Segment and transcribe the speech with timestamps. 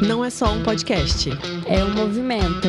[0.00, 1.28] não é só um podcast.
[1.68, 2.68] É um movimento.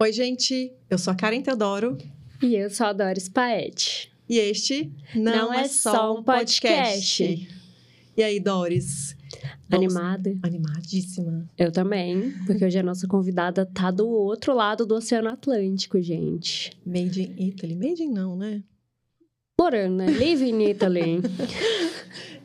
[0.00, 0.72] Oi, gente.
[0.88, 1.96] Eu sou a Karen Teodoro.
[2.42, 4.12] E eu sou a Doris Paete.
[4.28, 7.22] E este não, Não é, é só um um podcast.
[7.24, 7.48] podcast.
[8.16, 9.16] E aí, Doris?
[9.68, 10.36] Vamos- Animada?
[10.42, 11.48] Animadíssima.
[11.58, 16.72] Eu também, porque hoje a nossa convidada tá do outro lado do Oceano Atlântico, gente.
[16.86, 17.74] Made in Italy.
[17.74, 18.62] Made in não, né?
[19.60, 20.06] Morando, né?
[20.06, 21.20] Live in Italy.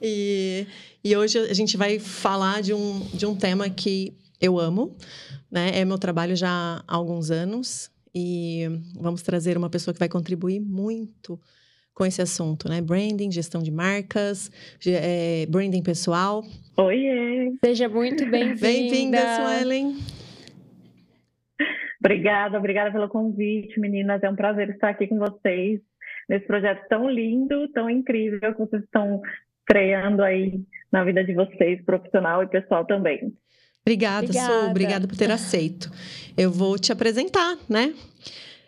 [0.05, 0.67] E,
[1.01, 4.11] e hoje a gente vai falar de um, de um tema que
[4.41, 4.91] eu amo,
[5.49, 5.79] né?
[5.79, 6.49] É meu trabalho já
[6.85, 8.65] há alguns anos e
[8.99, 11.39] vamos trazer uma pessoa que vai contribuir muito
[11.93, 12.81] com esse assunto, né?
[12.81, 14.51] Branding, gestão de marcas,
[14.85, 16.43] é, branding pessoal.
[16.75, 17.53] Oiê!
[17.63, 18.59] Seja muito bem-vinda.
[18.59, 19.95] Bem-vinda, Suelen.
[21.97, 24.21] Obrigada, obrigada pelo convite, meninas.
[24.21, 25.79] É um prazer estar aqui com vocês
[26.33, 29.21] nesse projeto tão lindo, tão incrível que vocês estão
[29.67, 30.59] criando aí
[30.91, 33.31] na vida de vocês, profissional e pessoal também.
[33.81, 34.39] Obrigada, Su.
[34.39, 34.69] Obrigada.
[34.69, 35.91] Obrigada por ter aceito.
[36.35, 37.93] Eu vou te apresentar, né?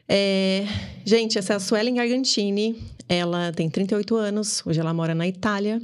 [0.08, 0.66] É,
[1.04, 2.76] gente, essa é a Suelen Gargantini.
[3.10, 4.64] Ela tem 38 anos.
[4.66, 5.82] Hoje ela mora na Itália.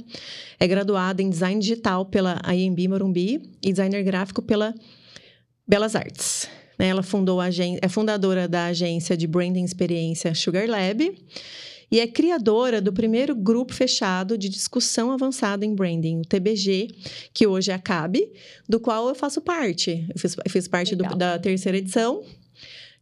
[0.60, 4.72] É graduada em Design Digital pela IMB Morumbi e Designer Gráfico pela
[5.66, 6.48] Belas Artes.
[6.78, 6.88] né?
[6.88, 11.12] Ela fundou a é fundadora da agência de Branding Experiência Sugar Lab
[11.92, 16.88] e é criadora do primeiro grupo fechado de discussão avançada em branding, o TBG,
[17.34, 18.16] que hoje é a CAB,
[18.66, 20.06] do qual eu faço parte.
[20.08, 22.22] Eu fiz, eu fiz parte do- da terceira edição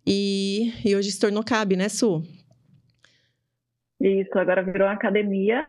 [0.04, 2.22] e, e hoje se tornou CAB, né, Su?
[4.00, 5.64] Isso, agora virou uma academia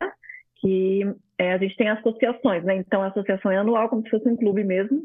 [0.60, 1.02] que
[1.38, 2.76] é, a gente tem associações, né?
[2.78, 5.02] Então a associação é anual, como se fosse um clube mesmo,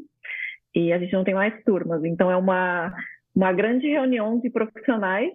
[0.73, 2.03] e a gente não tem mais turmas.
[2.03, 2.93] Então é uma,
[3.35, 5.33] uma grande reunião de profissionais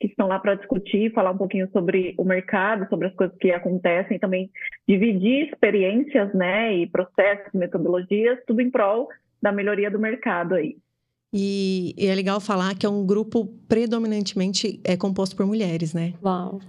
[0.00, 3.50] que estão lá para discutir, falar um pouquinho sobre o mercado, sobre as coisas que
[3.50, 4.50] acontecem, e também
[4.86, 6.74] dividir experiências, né?
[6.74, 9.08] E processos, metodologias, tudo em prol
[9.42, 10.76] da melhoria do mercado aí.
[11.32, 16.14] E, e é legal falar que é um grupo predominantemente é composto por mulheres, né?
[16.24, 16.60] Uau.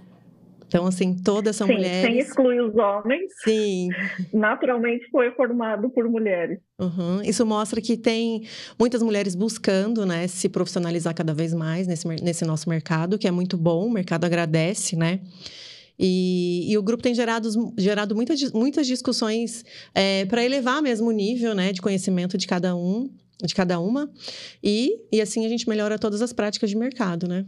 [0.70, 2.28] Então, assim, todas são Sim, sem mulheres.
[2.28, 3.88] excluir os homens, Sim.
[4.32, 6.60] naturalmente foi formado por mulheres.
[6.78, 7.20] Uhum.
[7.24, 8.44] Isso mostra que tem
[8.78, 13.32] muitas mulheres buscando, né, se profissionalizar cada vez mais nesse, nesse nosso mercado, que é
[13.32, 15.18] muito bom, o mercado agradece, né?
[15.98, 19.64] E, e o grupo tem gerado, gerado muitas, muitas discussões
[20.28, 23.10] para elevar mesmo o nível né, de conhecimento de cada um,
[23.42, 24.08] de cada uma,
[24.62, 27.44] e, e assim a gente melhora todas as práticas de mercado, né?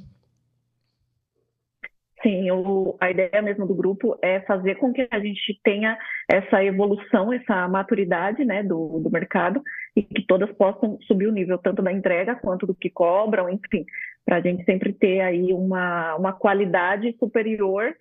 [2.23, 5.99] Sim, o- a ideia mesmo do grupo é fazer com que a gente tenha
[6.31, 9.61] essa evolução, essa maturidade né, do, do mercado
[9.97, 13.85] e que todas possam subir o nível tanto da entrega quanto do que cobram, enfim,
[14.25, 17.93] para a gente sempre ter aí uma, uma qualidade superior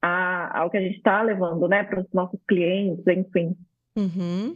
[0.00, 3.56] a- ao que a gente está levando né, para os nossos clientes, enfim.
[3.96, 4.54] Uhum.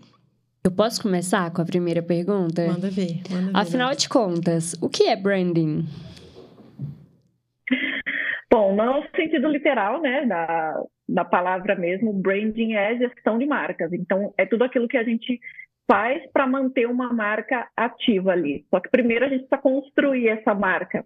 [0.62, 2.66] Eu posso começar com a primeira pergunta?
[2.66, 3.20] Manda ver.
[3.30, 5.84] Manda ver Afinal de contas, o que é branding?
[8.50, 13.92] Bom, no sentido literal, né, da, da palavra mesmo, branding é gestão de marcas.
[13.92, 15.38] Então, é tudo aquilo que a gente
[15.90, 18.64] faz para manter uma marca ativa ali.
[18.70, 21.04] Só que primeiro a gente precisa construir essa marca.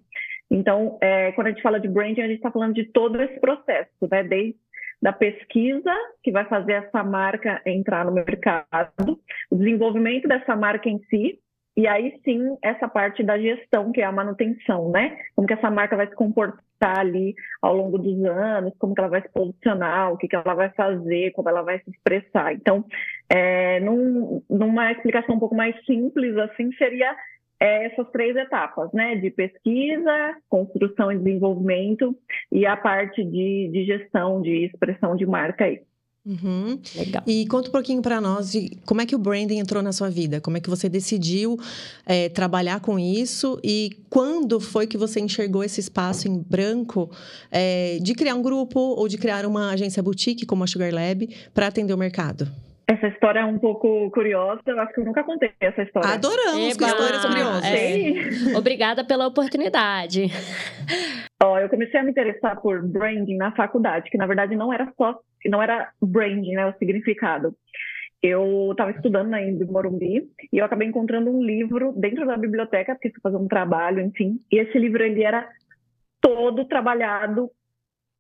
[0.51, 3.41] Então, é, quando a gente fala de branding, a gente está falando de todo esse
[3.41, 4.57] processo, né, desde
[5.01, 5.93] da pesquisa
[6.23, 9.19] que vai fazer essa marca entrar no mercado,
[9.51, 11.41] o desenvolvimento dessa marca em si,
[11.77, 15.17] e aí sim essa parte da gestão, que é a manutenção, né?
[15.35, 19.09] Como que essa marca vai se comportar ali ao longo dos anos, como que ela
[19.11, 22.53] vai se posicionar, o que, que ela vai fazer, como ela vai se expressar.
[22.53, 22.85] Então,
[23.29, 27.17] é, num- numa explicação um pouco mais simples, assim, seria
[27.61, 29.15] é, essas três etapas, né?
[29.17, 32.15] De pesquisa, construção e desenvolvimento
[32.51, 35.81] e a parte de, de gestão, de expressão de marca aí.
[36.25, 36.79] Uhum.
[36.95, 37.23] Legal.
[37.27, 40.09] E conta um pouquinho para nós de como é que o branding entrou na sua
[40.09, 41.59] vida, como é que você decidiu
[42.07, 47.11] é, trabalhar com isso e quando foi que você enxergou esse espaço em branco
[47.51, 51.29] é, de criar um grupo ou de criar uma agência boutique como a Sugar Lab
[51.53, 52.49] para atender o mercado?
[52.93, 56.11] Essa história é um pouco curiosa, eu acho que eu nunca contei essa história.
[56.11, 56.93] Adoramos com Eba!
[56.93, 57.65] histórias curiosas.
[57.65, 57.77] É.
[57.77, 58.55] Sim.
[58.55, 60.27] Obrigada pela oportunidade.
[61.43, 64.93] Ó, eu comecei a me interessar por branding na faculdade, que na verdade não era
[64.95, 67.55] só, não era branding, né, o significado.
[68.23, 72.95] Eu estava estudando na Embi Morumbi e eu acabei encontrando um livro dentro da biblioteca,
[72.95, 74.39] porque fui fazer um trabalho, enfim.
[74.53, 75.49] E esse livro ele era
[76.21, 77.51] todo trabalhado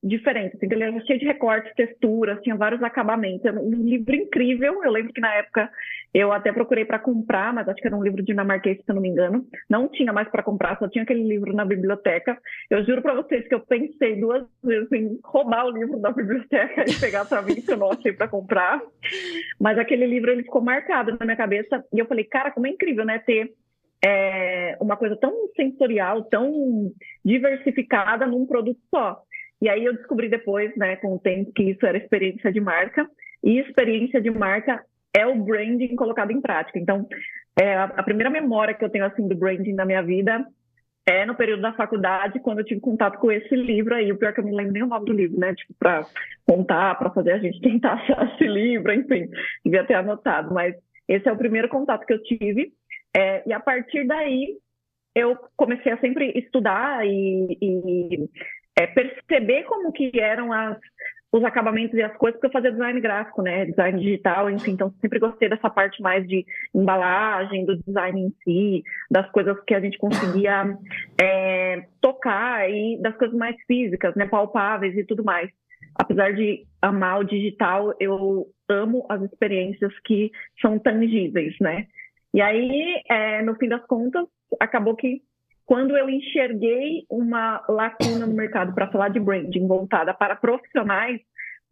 [0.02, 0.56] diferente.
[0.56, 3.44] Assim, ele era cheio de recortes, texturas, tinha vários acabamentos.
[3.44, 4.82] Era um livro incrível.
[4.82, 5.70] Eu lembro que na época
[6.12, 9.02] eu até procurei para comprar, mas acho que era um livro dinamarquês, se eu não
[9.02, 9.46] me engano.
[9.70, 12.36] Não tinha mais para comprar, só tinha aquele livro na biblioteca.
[12.68, 16.84] Eu juro para vocês que eu pensei duas vezes em roubar o livro da biblioteca
[16.90, 18.82] e pegar para mim, que eu não achei para comprar.
[19.60, 22.70] Mas aquele livro ele ficou marcado na minha cabeça e eu falei, cara, como é
[22.70, 23.54] incrível, né, ter
[24.04, 26.90] é, uma coisa tão sensorial, tão
[27.24, 29.22] diversificada num produto só.
[29.62, 33.08] E aí eu descobri depois, né, com o tempo, que isso era experiência de marca.
[33.44, 36.80] E experiência de marca é o branding colocado em prática.
[36.80, 37.06] Então,
[37.56, 40.44] é, a primeira memória que eu tenho assim do branding na minha vida
[41.06, 44.10] é no período da faculdade, quando eu tive contato com esse livro aí.
[44.10, 45.54] O pior é que eu não lembro nem o nome do livro, né?
[45.54, 46.06] Tipo, para
[46.44, 49.28] contar, para fazer a gente tentar achar esse livro, enfim,
[49.64, 50.52] devia ter anotado.
[50.52, 50.74] Mas
[51.06, 52.72] esse é o primeiro contato que eu tive.
[53.16, 54.56] É, e a partir daí,
[55.14, 58.28] eu comecei a sempre estudar e, e
[58.76, 60.78] é, perceber como que eram as,
[61.32, 63.64] os acabamentos e as coisas, porque eu fazia design gráfico, né?
[63.66, 68.84] Design digital, enfim, então sempre gostei dessa parte mais de embalagem, do design em si,
[69.10, 70.76] das coisas que a gente conseguia
[71.20, 74.26] é, tocar e das coisas mais físicas, né?
[74.26, 75.50] Palpáveis e tudo mais.
[75.94, 80.30] Apesar de amar o digital, eu amo as experiências que
[80.60, 81.86] são tangíveis, né?
[82.34, 84.26] E aí, é, no fim das contas,
[84.58, 85.22] acabou que
[85.66, 91.20] quando eu enxerguei uma lacuna no mercado para falar de branding voltada para profissionais,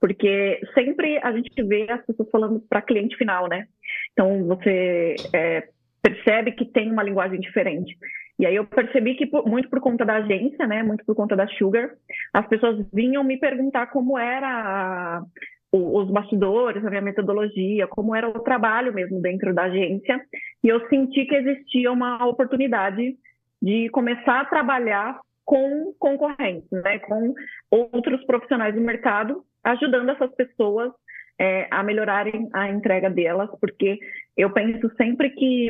[0.01, 3.67] porque sempre a gente vê as pessoas falando para cliente final, né?
[4.13, 5.69] Então você é,
[6.03, 7.97] percebe que tem uma linguagem diferente.
[8.39, 11.47] E aí eu percebi que muito por conta da agência, né, muito por conta da
[11.47, 11.91] Sugar,
[12.33, 15.23] as pessoas vinham me perguntar como era
[15.71, 20.21] os bastidores, a minha metodologia, como era o trabalho mesmo dentro da agência.
[20.65, 23.15] E eu senti que existia uma oportunidade
[23.61, 27.35] de começar a trabalhar com concorrentes, né, com
[27.71, 30.93] outros profissionais do mercado, ajudando essas pessoas
[31.39, 33.99] é, a melhorarem a entrega delas, porque
[34.37, 35.69] eu penso sempre que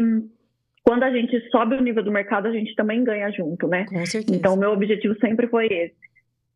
[0.82, 3.86] quando a gente sobe o nível do mercado, a gente também ganha junto, né?
[3.88, 4.36] Com certeza.
[4.36, 5.96] Então, o meu objetivo sempre foi esse.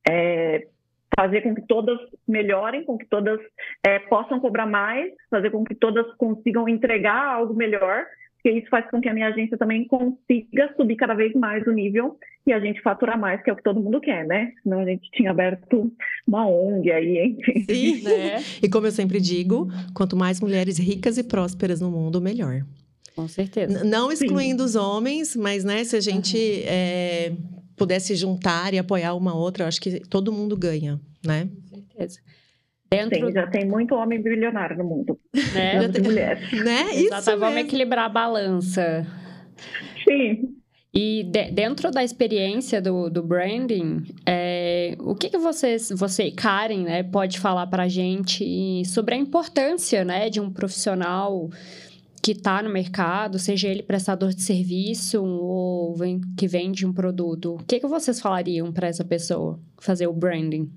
[0.08, 0.66] É,
[1.16, 3.40] fazer com que todas melhorem, com que todas
[3.86, 8.04] é, possam cobrar mais, fazer com que todas consigam entregar algo melhor,
[8.44, 11.70] porque isso faz com que a minha agência também consiga subir cada vez mais o
[11.70, 14.52] nível e a gente faturar mais, que é o que todo mundo quer, né?
[14.62, 15.90] Senão a gente tinha aberto
[16.26, 17.64] uma ONG aí, enfim.
[17.64, 18.02] Sim.
[18.04, 18.44] Né?
[18.62, 22.66] E como eu sempre digo, quanto mais mulheres ricas e prósperas no mundo, melhor.
[23.16, 23.82] Com certeza.
[23.82, 24.68] N não excluindo Sim.
[24.68, 26.64] os homens, mas né, se a gente uhum.
[26.66, 27.32] é,
[27.78, 31.48] pudesse juntar e apoiar uma outra, eu acho que todo mundo ganha, né?
[31.70, 32.20] Com certeza.
[32.90, 33.26] Dentro...
[33.26, 35.18] Sim, já tem muito homem bilionário no mundo.
[35.52, 35.82] Né?
[35.82, 36.64] Já tem mulheres.
[36.64, 36.94] Né?
[36.94, 39.06] Isso vamos equilibrar a balança.
[40.04, 40.54] Sim.
[40.94, 46.84] E de, dentro da experiência do, do branding, é, o que, que vocês, você, Karen,
[46.84, 51.50] né, pode falar para a gente sobre a importância né, de um profissional
[52.22, 57.56] que está no mercado, seja ele prestador de serviço ou vem, que vende um produto,
[57.56, 60.70] o que, que vocês falariam para essa pessoa fazer o branding?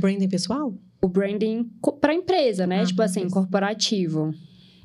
[0.00, 0.74] Branding pessoal?
[1.02, 1.70] O branding
[2.00, 2.80] para a empresa, né?
[2.80, 4.32] Ah, tipo assim, corporativo.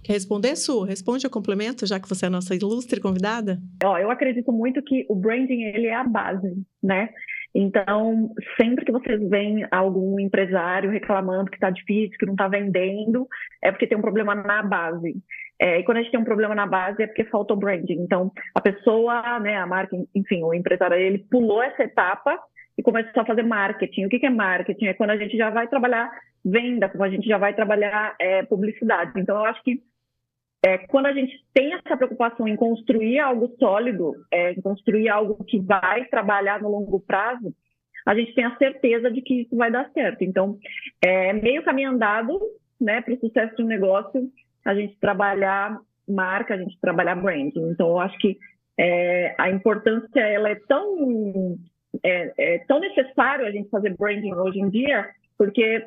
[0.03, 0.83] Quer responder, Su?
[0.83, 3.59] Responde o complemento, já que você é a nossa ilustre convidada.
[3.83, 7.09] Ó, eu acredito muito que o branding, ele é a base, né?
[7.53, 13.27] Então, sempre que vocês veem algum empresário reclamando que está difícil, que não está vendendo,
[13.61, 15.15] é porque tem um problema na base.
[15.59, 17.99] É, e quando a gente tem um problema na base é porque falta o branding.
[17.99, 22.39] Então, a pessoa, né, a marca, enfim, o empresário, ele pulou essa etapa
[22.77, 24.05] e começou a fazer marketing.
[24.05, 24.85] O que, que é marketing?
[24.85, 26.11] É quando a gente já vai trabalhar
[26.43, 29.11] venda, quando a gente já vai trabalhar é, publicidade.
[29.19, 29.81] Então, eu acho que
[30.63, 35.43] é, quando a gente tem essa preocupação em construir algo sólido, é, em construir algo
[35.43, 37.53] que vai trabalhar no longo prazo,
[38.05, 40.23] a gente tem a certeza de que isso vai dar certo.
[40.23, 40.57] Então,
[41.03, 42.39] é meio caminho andado
[42.79, 44.29] né, para o sucesso de um negócio,
[44.65, 47.69] a gente trabalhar marca, a gente trabalhar branding.
[47.69, 48.37] Então, eu acho que
[48.77, 51.57] é, a importância ela é tão,
[52.03, 55.85] é, é tão necessário a gente fazer branding hoje em dia, porque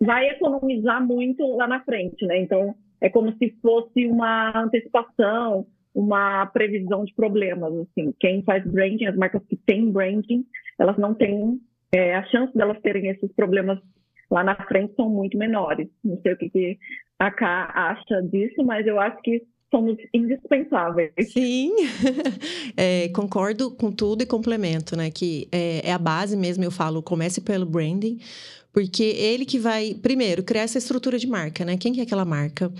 [0.00, 2.38] vai economizar muito lá na frente, né?
[2.38, 7.72] Então, é como se fosse uma antecipação, uma previsão de problemas.
[7.74, 10.44] Assim, quem faz branding, as marcas que têm branding,
[10.78, 11.60] elas não têm
[11.92, 13.78] é, a chance delas terem esses problemas
[14.30, 15.88] lá na frente são muito menores.
[16.02, 16.78] Não sei o que, que
[17.18, 21.10] a Ká acha disso, mas eu acho que somos indispensáveis.
[21.32, 21.72] Sim,
[22.76, 25.10] é, concordo com tudo e complemento, né?
[25.10, 28.20] Que é, é, a base mesmo, eu falo, comece pelo branding,
[28.72, 31.76] porque ele que vai, primeiro, criar essa estrutura de marca, né?
[31.76, 32.70] Quem que é aquela marca?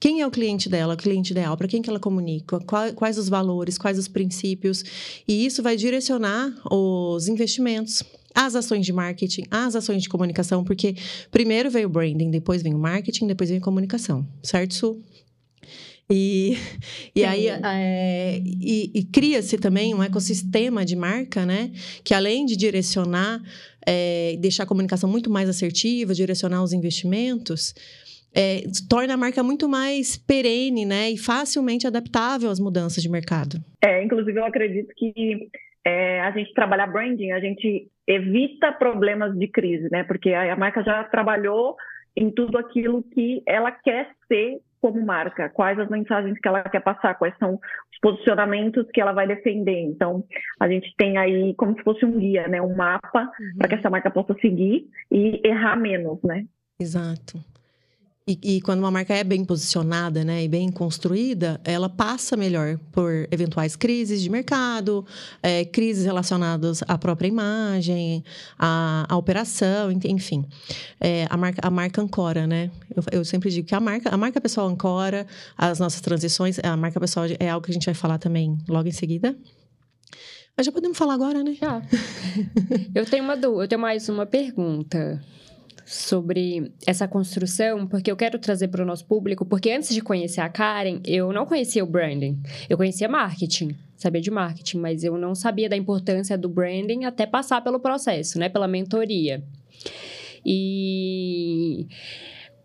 [0.00, 1.56] Quem é o cliente dela, o cliente ideal?
[1.56, 2.58] Para quem que ela comunica?
[2.94, 3.76] Quais os valores?
[3.76, 4.82] Quais os princípios?
[5.26, 8.02] E isso vai direcionar os investimentos
[8.34, 10.94] as ações de marketing, as ações de comunicação, porque
[11.28, 15.02] primeiro veio o branding, depois vem o marketing, depois vem a comunicação, certo, Su?
[16.10, 16.54] E,
[17.14, 21.70] e aí é, e, e cria-se também um ecossistema de marca, né?
[22.04, 23.40] Que além de direcionar,
[23.86, 27.74] é, deixar a comunicação muito mais assertiva, direcionar os investimentos,
[28.34, 31.10] é, torna a marca muito mais perene, né?
[31.10, 33.58] E facilmente adaptável às mudanças de mercado.
[33.82, 35.48] É, inclusive eu acredito que
[36.22, 40.04] a gente trabalhar branding, a gente evita problemas de crise, né?
[40.04, 41.76] Porque a, a marca já trabalhou
[42.14, 46.80] em tudo aquilo que ela quer ser como marca, quais as mensagens que ela quer
[46.80, 49.80] passar, quais são os posicionamentos que ela vai defender.
[49.80, 50.24] Então,
[50.60, 53.58] a gente tem aí como se fosse um guia, né, um mapa uhum.
[53.58, 56.44] para que essa marca possa seguir e errar menos, né?
[56.80, 57.38] Exato.
[58.28, 62.78] E, e, quando uma marca é bem posicionada, né, e bem construída, ela passa melhor
[62.92, 65.06] por eventuais crises de mercado,
[65.42, 68.22] é, crises relacionadas à própria imagem,
[68.58, 70.44] à, à operação, enfim.
[71.00, 72.70] É, a, marca, a marca ancora, né?
[72.94, 76.58] Eu, eu, sempre digo que a marca, a marca pessoal ancora as nossas transições.
[76.62, 79.34] A marca pessoal é algo que a gente vai falar também logo em seguida.
[80.54, 81.54] Mas já podemos falar agora, né?
[81.54, 81.80] Já.
[82.94, 85.18] eu tenho uma eu tenho mais uma pergunta
[85.88, 90.42] sobre essa construção, porque eu quero trazer para o nosso público, porque antes de conhecer
[90.42, 95.16] a Karen, eu não conhecia o branding, eu conhecia marketing, sabia de marketing, mas eu
[95.16, 99.42] não sabia da importância do branding até passar pelo processo, né, pela mentoria.
[100.44, 101.86] E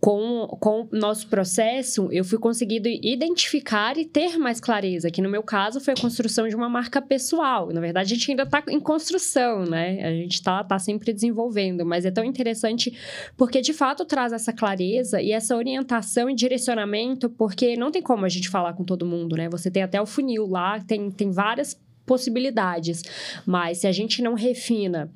[0.04, 5.30] com, com o nosso processo, eu fui conseguindo identificar e ter mais clareza, que no
[5.30, 7.70] meu caso foi a construção de uma marca pessoal.
[7.72, 10.06] Na verdade, a gente ainda está em construção, né?
[10.06, 12.94] A gente está tá sempre desenvolvendo, mas é tão interessante
[13.38, 18.26] porque, de fato, traz essa clareza e essa orientação e direcionamento, porque não tem como
[18.26, 19.48] a gente falar com todo mundo, né?
[19.48, 23.04] Você tem até o funil lá, tem, tem várias possibilidades,
[23.46, 25.10] mas se a gente não refina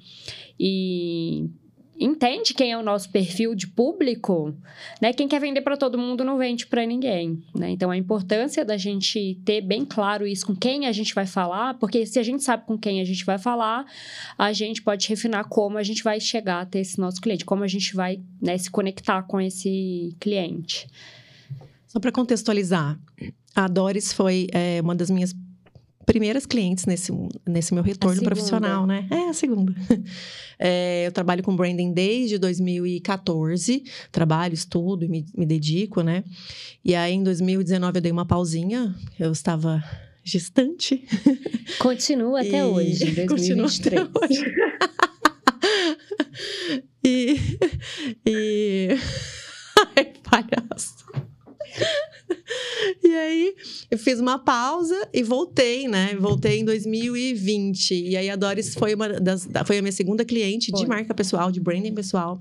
[0.57, 1.49] e
[1.99, 4.55] entende quem é o nosso perfil de público,
[5.01, 5.13] né?
[5.13, 7.69] Quem quer vender para todo mundo não vende para ninguém, né?
[7.71, 11.73] Então a importância da gente ter bem claro isso com quem a gente vai falar,
[11.75, 13.85] porque se a gente sabe com quem a gente vai falar,
[14.37, 17.67] a gente pode refinar como a gente vai chegar até esse nosso cliente, como a
[17.67, 20.87] gente vai né, se conectar com esse cliente.
[21.87, 22.99] Só para contextualizar,
[23.55, 25.33] a Doris foi é, uma das minhas
[26.07, 27.11] primeiras clientes nesse,
[27.45, 29.05] nesse meu retorno profissional, né?
[29.11, 29.75] É, a segunda.
[30.59, 36.23] É, eu trabalho com branding desde 2014, trabalho, estudo e me, me dedico, né?
[36.83, 39.83] E aí, em 2019, eu dei uma pausinha, eu estava
[40.23, 41.05] gestante.
[41.77, 42.63] Continua até e...
[42.63, 44.07] hoje, 2023.
[44.09, 44.55] Continua até hoje.
[47.05, 47.37] e...
[48.25, 48.97] e...
[49.95, 51.05] Ai, palhaço.
[53.03, 53.55] e aí,
[53.91, 56.15] eu fiz uma pausa e voltei, né?
[56.15, 57.93] Voltei em 2020.
[57.93, 60.81] E aí, a Doris foi, uma das, foi a minha segunda cliente foi.
[60.81, 62.39] de marca pessoal, de branding pessoal.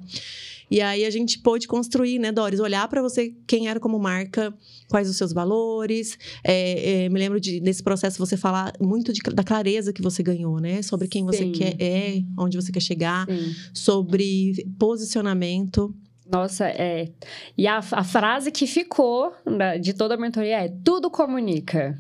[0.71, 2.59] E aí a gente pôde construir, né, Doris?
[2.59, 4.53] Olhar para você quem era como marca,
[4.89, 6.19] quais os seus valores.
[6.43, 10.23] É, é, me lembro de, desse processo você falar muito de, da clareza que você
[10.23, 10.83] ganhou, né?
[10.83, 11.53] Sobre quem você Sim.
[11.53, 13.55] quer é, onde você quer chegar, Sim.
[13.73, 15.95] sobre posicionamento.
[16.31, 17.09] Nossa, é.
[17.57, 19.33] E a, a frase que ficou
[19.81, 21.99] de toda a mentoria é: tudo comunica.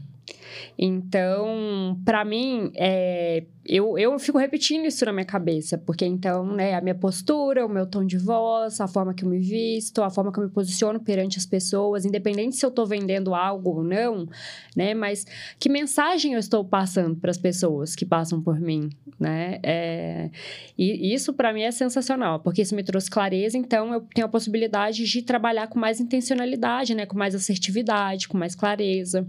[0.78, 6.74] Então, para mim, é, eu, eu fico repetindo isso na minha cabeça, porque então, né,
[6.74, 10.10] a minha postura, o meu tom de voz, a forma que eu me visto, a
[10.10, 13.82] forma que eu me posiciono perante as pessoas, independente se eu estou vendendo algo ou
[13.82, 14.28] não,
[14.76, 15.26] né, mas
[15.58, 19.58] que mensagem eu estou passando para as pessoas que passam por mim, né?
[19.62, 20.30] É,
[20.76, 24.30] e isso para mim é sensacional, porque isso me trouxe clareza, então eu tenho a
[24.30, 29.26] possibilidade de trabalhar com mais intencionalidade, né, com mais assertividade, com mais clareza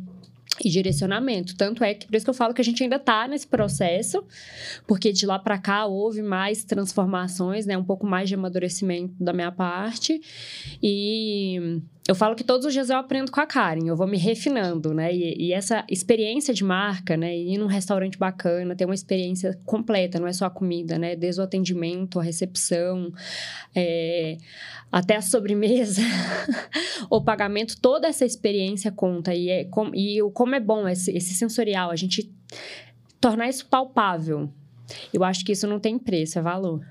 [0.63, 1.55] e direcionamento.
[1.55, 4.23] Tanto é que por isso que eu falo que a gente ainda está nesse processo,
[4.87, 9.33] porque de lá para cá houve mais transformações, né, um pouco mais de amadurecimento da
[9.33, 10.19] minha parte.
[10.81, 14.17] E eu falo que todos os dias eu aprendo com a Karen, eu vou me
[14.17, 15.13] refinando, né?
[15.13, 17.37] E, e, essa experiência de marca, né?
[17.37, 21.17] Ir num restaurante bacana, ter uma experiência completa, não é só a comida, né?
[21.17, 23.11] Desde o atendimento, a recepção,
[23.75, 24.37] é,
[24.89, 26.01] até a sobremesa,
[27.11, 29.35] o pagamento, toda essa experiência conta.
[29.35, 32.31] E, é, com, e o, como é bom esse, esse sensorial, a gente
[33.19, 34.49] tornar isso palpável.
[35.13, 36.85] Eu acho que isso não tem preço, é valor.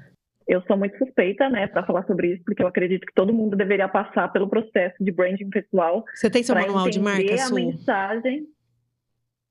[0.46, 3.56] Eu sou muito suspeita, né, para falar sobre isso, porque eu acredito que todo mundo
[3.56, 6.04] deveria passar pelo processo de branding pessoal.
[6.14, 8.46] Você tem seu manual de marca, a mensagem.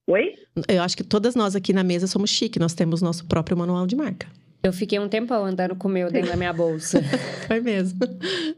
[0.07, 0.35] Oi?
[0.69, 3.85] Eu acho que todas nós aqui na mesa somos chique, nós temos nosso próprio manual
[3.85, 4.27] de marca.
[4.63, 6.99] Eu fiquei um tempão andando com o meu dentro da minha bolsa.
[7.47, 7.99] Foi mesmo.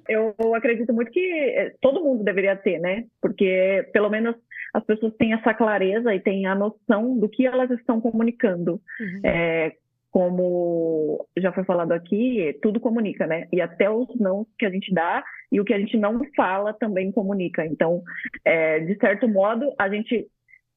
[0.08, 3.03] Eu acredito muito que eh, todo mundo deveria ter, né?
[3.22, 4.36] Porque pelo menos
[4.74, 8.82] as pessoas têm essa clareza e têm a noção do que elas estão comunicando.
[9.00, 9.22] Uhum.
[9.24, 9.74] É,
[10.12, 13.48] como já foi falado aqui, tudo comunica, né?
[13.52, 16.74] E até os não que a gente dá e o que a gente não fala
[16.74, 17.66] também comunica.
[17.66, 18.02] Então,
[18.44, 20.28] é, de certo modo, a gente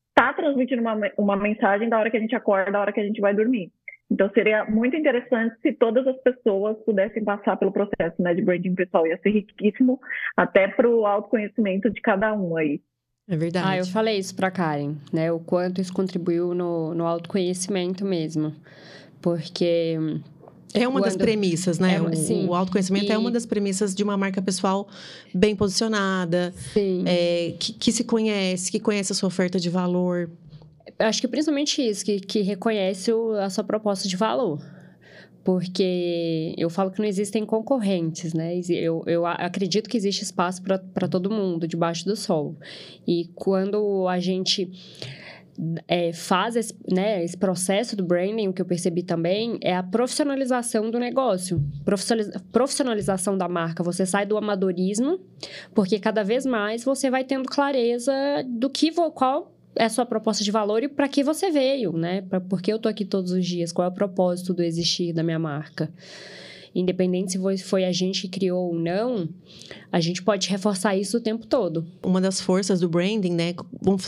[0.09, 3.05] está transmitindo uma, uma mensagem da hora que a gente acorda, da hora que a
[3.05, 3.71] gente vai dormir.
[4.11, 8.75] Então, seria muito interessante se todas as pessoas pudessem passar pelo processo né, de branding
[8.75, 9.07] pessoal.
[9.07, 10.01] Ia ser riquíssimo
[10.37, 12.81] até para o autoconhecimento de cada um aí.
[13.29, 13.67] É verdade.
[13.69, 15.31] Ah, eu falei isso para Karen, né?
[15.31, 18.53] O quanto isso contribuiu no, no autoconhecimento mesmo.
[19.21, 19.99] Porque
[20.73, 21.97] é uma das premissas, né?
[21.97, 23.12] É, o, o, autoconhecimento e...
[23.12, 24.89] é uma das premissas de uma marca pessoal
[25.35, 26.55] bem posicionada,
[27.07, 30.31] é, que, que, se conhece, que conhece a sua oferta de valor.
[30.99, 34.61] Acho que principalmente isso, que, que reconhece o, a sua proposta de valor.
[35.43, 38.61] Porque eu falo que não existem concorrentes, né?
[38.69, 42.55] Eu, eu acredito que existe espaço para todo mundo debaixo do sol.
[43.09, 44.71] E quando a gente
[45.87, 49.83] é, faz esse, né, esse processo do branding, o que eu percebi também é a
[49.83, 51.62] profissionalização do negócio,
[52.52, 53.83] profissionalização da marca.
[53.83, 55.21] Você sai do amadorismo,
[55.75, 58.12] porque cada vez mais você vai tendo clareza
[58.49, 62.23] do que qual é a sua proposta de valor e para que você veio, né?
[62.23, 63.73] Pra, por que eu tô aqui todos os dias?
[63.73, 65.90] Qual é o propósito do existir da minha marca?
[66.75, 69.29] Independente se foi a gente que criou ou não,
[69.93, 71.85] a gente pode reforçar isso o tempo todo.
[72.03, 73.55] Uma das forças do branding, né?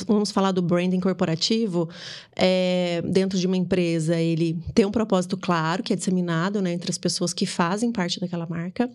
[0.07, 1.89] Vamos falar do branding corporativo.
[2.37, 6.91] É, dentro de uma empresa, ele tem um propósito claro, que é disseminado né, entre
[6.91, 8.89] as pessoas que fazem parte daquela marca.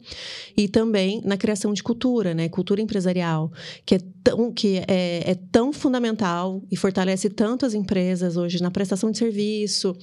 [0.55, 2.47] E também na criação de cultura, né?
[2.47, 3.51] Cultura empresarial,
[3.85, 8.71] que é tão, que é, é tão fundamental e fortalece tanto as empresas hoje na
[8.71, 9.95] prestação de serviço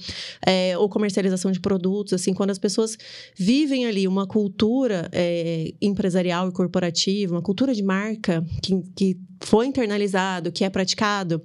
[0.45, 2.13] é, ou comercialização de produtos.
[2.13, 2.95] Assim, quando as pessoas
[3.35, 9.17] vivem vivem ali uma cultura é, empresarial e corporativa, uma cultura de marca que, que
[9.39, 11.41] foi internalizado, que é praticado,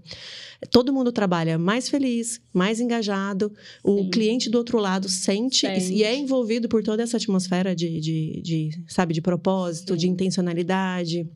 [0.73, 3.53] todo mundo trabalha mais feliz, mais engajado,
[3.85, 4.11] o Sim.
[4.11, 8.43] cliente do outro lado sente, sente, e é envolvido por toda essa atmosfera de, de,
[8.43, 10.01] de sabe, de propósito, Sim.
[10.01, 11.29] de intencionalidade.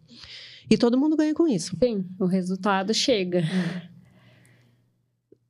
[0.68, 1.76] E todo mundo ganha com isso.
[1.80, 3.44] Sim, o resultado chega.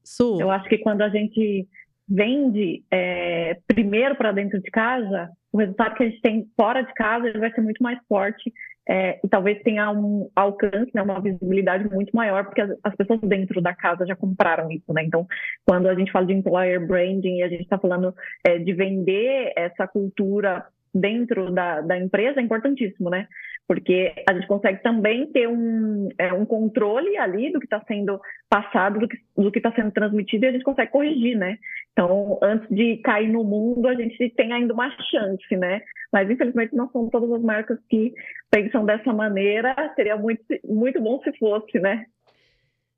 [0.02, 0.38] Su.
[0.38, 1.66] Eu acho que quando a gente
[2.08, 6.92] vende é, primeiro para dentro de casa, o resultado que a gente tem fora de
[6.94, 8.52] casa vai ser muito mais forte
[8.88, 13.20] é, e talvez tenha um alcance, né, uma visibilidade muito maior, porque as, as, pessoas
[13.20, 15.02] dentro da casa já compraram isso, né?
[15.02, 15.26] Então,
[15.64, 18.14] quando a gente fala de employer branding e a gente está falando
[18.44, 23.26] é, de vender essa cultura dentro da, da empresa, é importantíssimo, né?
[23.66, 28.20] Porque a gente consegue também ter um, é, um controle ali do que está sendo
[28.48, 29.00] passado,
[29.36, 31.58] do que está sendo transmitido, e a gente consegue corrigir, né?
[31.92, 35.80] Então, antes de cair no mundo, a gente tem ainda uma chance, né?
[36.12, 38.12] Mas, infelizmente, não são todas as marcas que
[38.50, 39.74] pensam dessa maneira.
[39.96, 42.04] Seria muito, muito bom se fosse, né?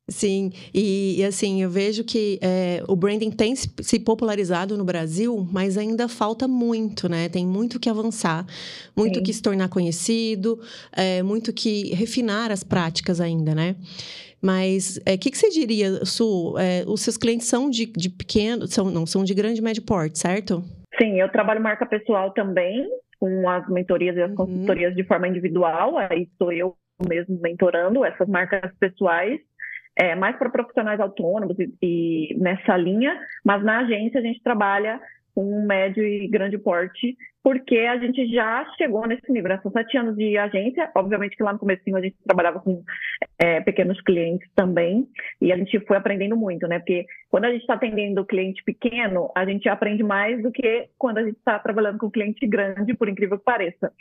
[0.09, 5.45] Sim, e, e, assim, eu vejo que é, o branding tem se popularizado no Brasil,
[5.53, 7.29] mas ainda falta muito, né?
[7.29, 8.47] Tem muito que avançar,
[8.97, 9.25] muito Sim.
[9.25, 10.61] que se tornar conhecido,
[10.97, 13.75] é, muito que refinar as práticas ainda, né?
[14.41, 16.55] Mas o é, que, que você diria, Su?
[16.57, 19.85] É, os seus clientes são de, de pequeno, são, não, são de grande e médio
[19.85, 20.63] porte, certo?
[21.01, 22.89] Sim, eu trabalho marca pessoal também,
[23.19, 24.37] com as mentorias e as uhum.
[24.37, 26.77] consultorias de forma individual, aí sou eu
[27.09, 29.41] mesmo mentorando essas marcas pessoais
[29.97, 35.01] é, mais para profissionais autônomos e, e, nessa linha, mas na agência a gente trabalha
[35.37, 39.51] com médio e grande porte, porque a gente já chegou nesse nível.
[39.51, 39.61] Né?
[39.63, 42.83] São sete anos de agência, obviamente que lá no começo a gente trabalhava com
[43.39, 45.07] é, pequenos clientes também,
[45.39, 46.79] e a gente foi aprendendo muito, né?
[46.79, 51.19] Porque quando a gente está atendendo cliente pequeno, a gente aprende mais do que quando
[51.19, 53.93] a gente está trabalhando com cliente grande, por incrível que pareça.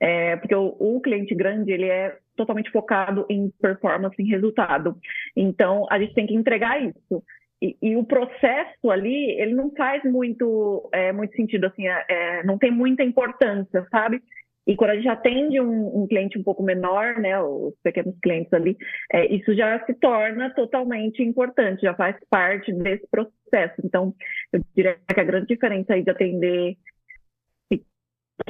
[0.00, 4.96] É, porque o, o, cliente grande ele é totalmente focado em performance, em resultado.
[5.36, 7.22] Então a gente tem que entregar isso.
[7.60, 12.42] E, e o processo ali ele não faz muito é, muito sentido assim, é, é
[12.44, 14.22] não tem muita importância, sabe?
[14.68, 18.52] E quando a gente atende um, um, cliente um pouco menor, né, os pequenos clientes
[18.52, 18.76] ali,
[19.10, 23.80] é, isso já se torna totalmente importante, já faz parte desse processo.
[23.82, 24.14] Então,
[24.52, 26.76] eu diria que a grande diferença aí de atender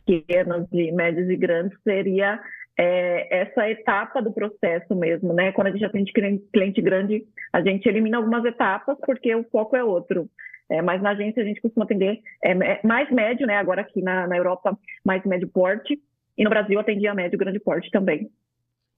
[0.04, 2.40] pequenas, de médios e grandes, seria
[2.78, 5.50] é, essa etapa do processo mesmo, né?
[5.50, 9.82] Quando a gente atende cliente grande, a gente elimina algumas etapas porque o foco é
[9.82, 10.30] outro.
[10.70, 13.56] É, mas na agência a gente costuma atender é, mais médio, né?
[13.56, 15.98] Agora aqui na, na Europa, mais médio porte.
[16.36, 18.30] E no Brasil atendia médio e grande porte também.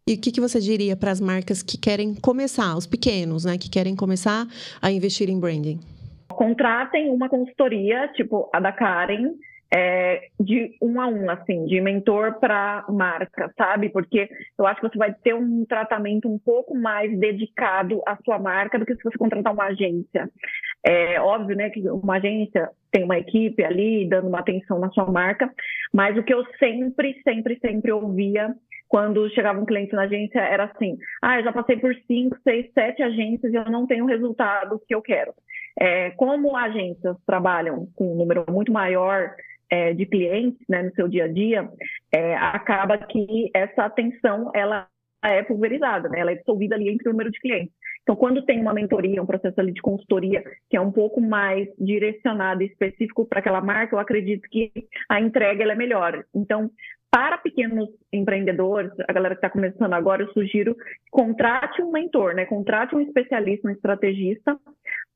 [0.07, 3.57] E o que, que você diria para as marcas que querem começar, os pequenos, né?
[3.57, 4.47] Que querem começar
[4.83, 5.81] a investir em branding?
[6.29, 9.31] Contratem uma consultoria, tipo a da Karen,
[9.72, 13.88] é, de um a um, assim, de mentor para marca, sabe?
[13.88, 14.28] Porque
[14.59, 18.78] eu acho que você vai ter um tratamento um pouco mais dedicado à sua marca
[18.78, 20.28] do que se você contratar uma agência.
[20.85, 25.06] É óbvio, né, que uma agência tem uma equipe ali dando uma atenção na sua
[25.11, 25.48] marca,
[25.92, 28.54] mas o que eu sempre, sempre, sempre ouvia
[28.88, 32.66] quando chegava um cliente na agência era assim: ah, eu já passei por cinco, seis,
[32.74, 35.33] sete agências e eu não tenho o resultado que eu quero.
[35.78, 39.33] É, como agências trabalham com um número muito maior
[39.70, 41.70] é, de clientes né, no seu dia a dia,
[42.12, 44.87] é, acaba que essa atenção ela
[45.22, 46.20] é pulverizada, né?
[46.20, 47.72] ela é dissolvida ali entre o número de clientes.
[48.02, 51.68] Então, quando tem uma mentoria, um processo ali de consultoria que é um pouco mais
[51.78, 54.72] direcionado e específico para aquela marca, eu acredito que
[55.09, 56.24] a entrega é melhor.
[56.35, 56.70] Então,
[57.11, 60.76] para pequenos empreendedores, a galera que está começando agora, eu sugiro
[61.11, 62.46] contrate um mentor, né?
[62.46, 64.56] Contrate um especialista, um estrategista,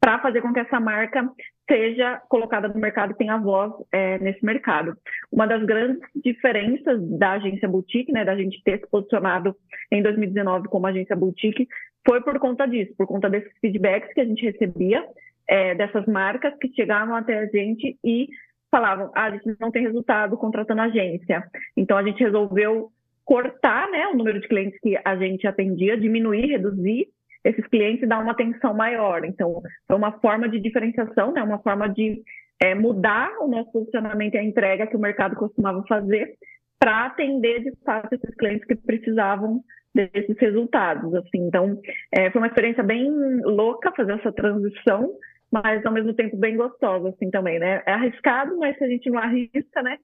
[0.05, 1.27] para fazer com que essa marca
[1.67, 4.95] seja colocada no mercado e tenha voz é, nesse mercado.
[5.33, 9.57] Uma das grandes diferenças da agência boutique, né, da gente ter se posicionado
[9.91, 11.67] em 2019 como agência boutique,
[12.07, 15.03] foi por conta disso, por conta desses feedbacks que a gente recebia
[15.49, 18.29] é, dessas marcas que chegavam até a gente e
[18.71, 21.43] falavam, ah, a gente não tem resultado contratando agência.
[21.75, 22.91] Então a gente resolveu
[23.25, 27.09] cortar né, o número de clientes que a gente atendia, diminuir, reduzir
[27.45, 29.25] esses clientes dar uma atenção maior.
[29.25, 32.23] Então, foi uma forma de diferenciação, né, uma forma de
[32.63, 36.35] é, mudar o nosso posicionamento e a entrega que o mercado costumava fazer
[36.79, 39.63] para atender de fato esses clientes que precisavam
[39.95, 41.15] desses resultados.
[41.15, 41.47] Assim.
[41.47, 41.81] Então,
[42.13, 43.11] é, foi uma experiência bem
[43.45, 45.15] louca fazer essa transição,
[45.51, 47.83] mas ao mesmo tempo bem gostosa, assim, também, né?
[47.87, 49.99] É arriscado, mas se a gente não arrisca, né?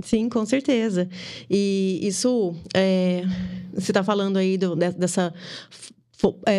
[0.00, 1.08] Sim, com certeza.
[1.50, 3.22] E isso, é,
[3.72, 6.01] você está falando aí do, dessa é,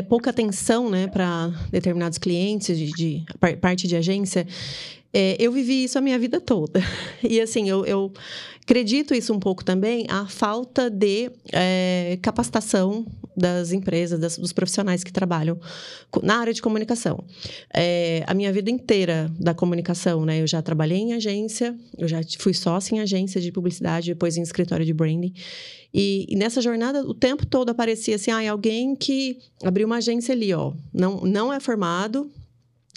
[0.07, 3.25] pouca atenção né, para determinados clientes de, de,
[3.61, 4.45] parte de agência.
[5.13, 6.81] É, eu vivi isso a minha vida toda.
[7.23, 8.11] E assim, eu, eu
[8.61, 15.03] acredito isso um pouco também, a falta de é, capacitação das empresas, das, dos profissionais
[15.03, 15.59] que trabalham
[16.21, 17.23] na área de comunicação.
[17.73, 20.41] É, a minha vida inteira da comunicação, né?
[20.41, 24.41] Eu já trabalhei em agência, eu já fui sócia em agência de publicidade, depois em
[24.41, 25.33] escritório de branding.
[25.93, 30.33] E, e, nessa jornada, o tempo todo aparecia assim, ah, alguém que abriu uma agência
[30.33, 32.31] ali, ó, não, não é formado,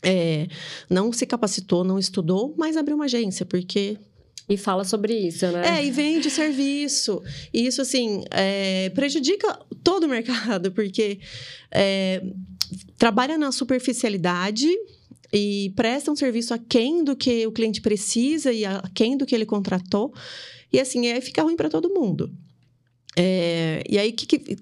[0.03, 0.47] é,
[0.89, 3.99] não se capacitou, não estudou, mas abriu uma agência, porque
[4.49, 5.79] e fala sobre isso, né?
[5.79, 7.21] É, e vende serviço.
[7.53, 11.19] E isso, assim, é, prejudica todo o mercado, porque
[11.73, 12.23] é,
[12.97, 14.69] trabalha na superficialidade
[15.33, 19.27] e presta um serviço a quem do que o cliente precisa e a quem do
[19.27, 20.15] que ele contratou.
[20.73, 22.33] E, assim, é ficar ruim para todo mundo.
[23.17, 24.57] É, e aí, que, que,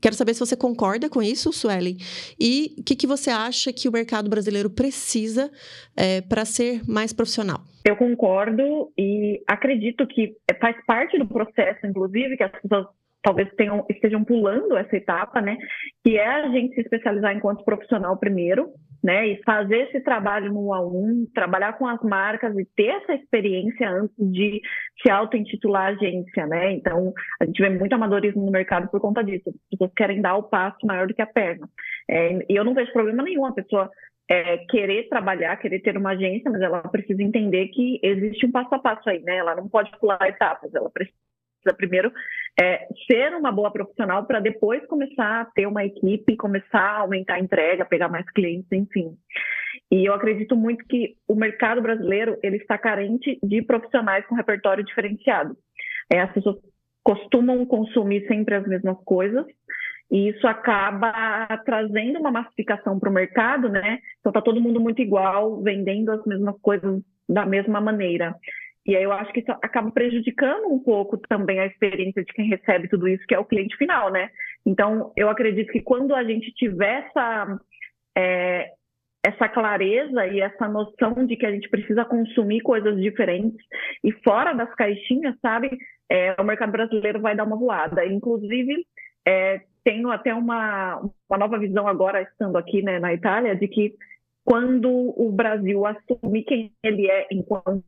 [0.00, 1.96] quero saber se você concorda com isso, Suelen.
[2.38, 5.50] E o que, que você acha que o mercado brasileiro precisa
[5.96, 7.60] é, para ser mais profissional?
[7.84, 12.86] Eu concordo e acredito que faz parte do processo, inclusive, que as pessoas
[13.26, 15.58] talvez tenham, estejam pulando essa etapa, né?
[16.04, 18.70] Que é a gente se especializar enquanto profissional primeiro,
[19.02, 19.26] né?
[19.26, 23.90] E fazer esse trabalho no a um, trabalhar com as marcas e ter essa experiência
[23.90, 24.60] antes de
[25.02, 26.70] se auto-intitular agência, né?
[26.70, 29.48] Então, a gente vê muito amadorismo no mercado por conta disso.
[29.48, 31.68] As pessoas querem dar o passo maior do que a perna.
[32.08, 33.90] É, e eu não vejo problema nenhum a pessoa
[34.30, 38.72] é, querer trabalhar, querer ter uma agência, mas ela precisa entender que existe um passo
[38.72, 39.38] a passo aí, né?
[39.38, 41.16] Ela não pode pular etapas, ela precisa
[41.76, 42.12] primeiro
[42.58, 47.34] é, ser uma boa profissional para depois começar a ter uma equipe, começar a aumentar
[47.34, 49.16] a entrega, pegar mais clientes, enfim.
[49.90, 54.84] E eu acredito muito que o mercado brasileiro ele está carente de profissionais com repertório
[54.84, 55.56] diferenciado.
[56.12, 56.56] É, as pessoas
[57.04, 59.46] costumam consumir sempre as mesmas coisas
[60.10, 63.98] e isso acaba trazendo uma massificação para o mercado, né?
[64.20, 68.34] Então está todo mundo muito igual, vendendo as mesmas coisas da mesma maneira.
[68.86, 72.48] E aí eu acho que isso acaba prejudicando um pouco também a experiência de quem
[72.48, 74.30] recebe tudo isso, que é o cliente final, né?
[74.64, 77.58] Então, eu acredito que quando a gente tiver essa,
[78.16, 78.70] é,
[79.24, 83.58] essa clareza e essa noção de que a gente precisa consumir coisas diferentes
[84.04, 85.76] e fora das caixinhas, sabe?
[86.08, 88.06] É, o mercado brasileiro vai dar uma voada.
[88.06, 88.86] Inclusive,
[89.26, 93.94] é, tenho até uma, uma nova visão agora, estando aqui né, na Itália, de que
[94.44, 97.84] quando o Brasil assumir quem ele é enquanto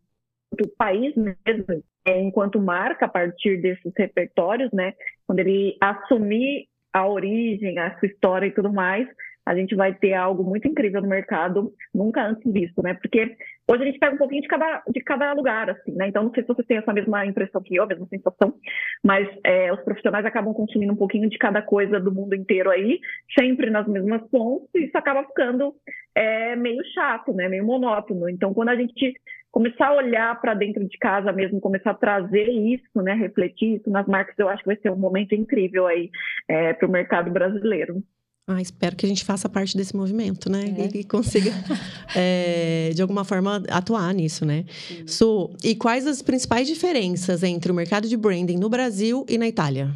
[0.53, 4.95] enquanto país mesmo, é, enquanto marca a partir desses repertórios, né?
[5.27, 9.07] Quando ele assumir a origem, a sua história e tudo mais,
[9.49, 12.93] a gente vai ter algo muito incrível no mercado, nunca antes visto, né?
[12.93, 13.35] Porque
[13.67, 16.09] hoje a gente pega um pouquinho de cada, de cada lugar, assim, né?
[16.09, 18.55] Então, não sei se vocês têm essa mesma impressão que eu, a mesma sensação,
[19.03, 23.01] mas é, os profissionais acabam consumindo um pouquinho de cada coisa do mundo inteiro aí,
[23.39, 25.75] sempre nas mesmas fontes, e isso acaba ficando
[26.15, 27.49] é, meio chato, né?
[27.49, 28.29] Meio monótono.
[28.29, 29.15] Então, quando a gente
[29.51, 33.15] começar a olhar para dentro de casa mesmo, começar a trazer isso, né?
[33.15, 36.11] Refletir isso nas marcas, eu acho que vai ser um momento incrível aí
[36.49, 38.03] é, para o mercado brasileiro.
[38.51, 40.75] Ah, espero que a gente faça parte desse movimento, né?
[40.79, 40.99] É.
[40.99, 41.51] E consiga,
[42.17, 44.65] é, de alguma forma, atuar nisso, né?
[45.07, 49.47] Su, e quais as principais diferenças entre o mercado de branding no Brasil e na
[49.47, 49.91] Itália?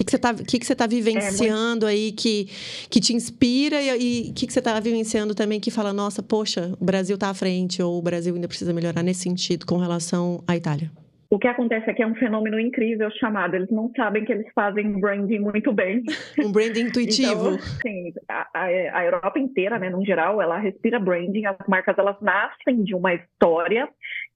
[0.00, 2.46] O que, que você está que que você tá vivenciando é, aí que,
[2.88, 6.72] que te inspira e o que, que você está vivenciando também que fala, nossa, poxa,
[6.80, 10.42] o Brasil está à frente ou o Brasil ainda precisa melhorar nesse sentido com relação
[10.48, 10.90] à Itália?
[11.28, 14.98] O que acontece aqui é um fenômeno incrível chamado, eles não sabem que eles fazem
[14.98, 16.02] branding muito bem.
[16.38, 17.50] Um branding intuitivo.
[17.50, 22.16] então, sim, a, a, Europa inteira, né, no geral, ela respira branding, as marcas elas
[22.22, 23.86] nascem de uma história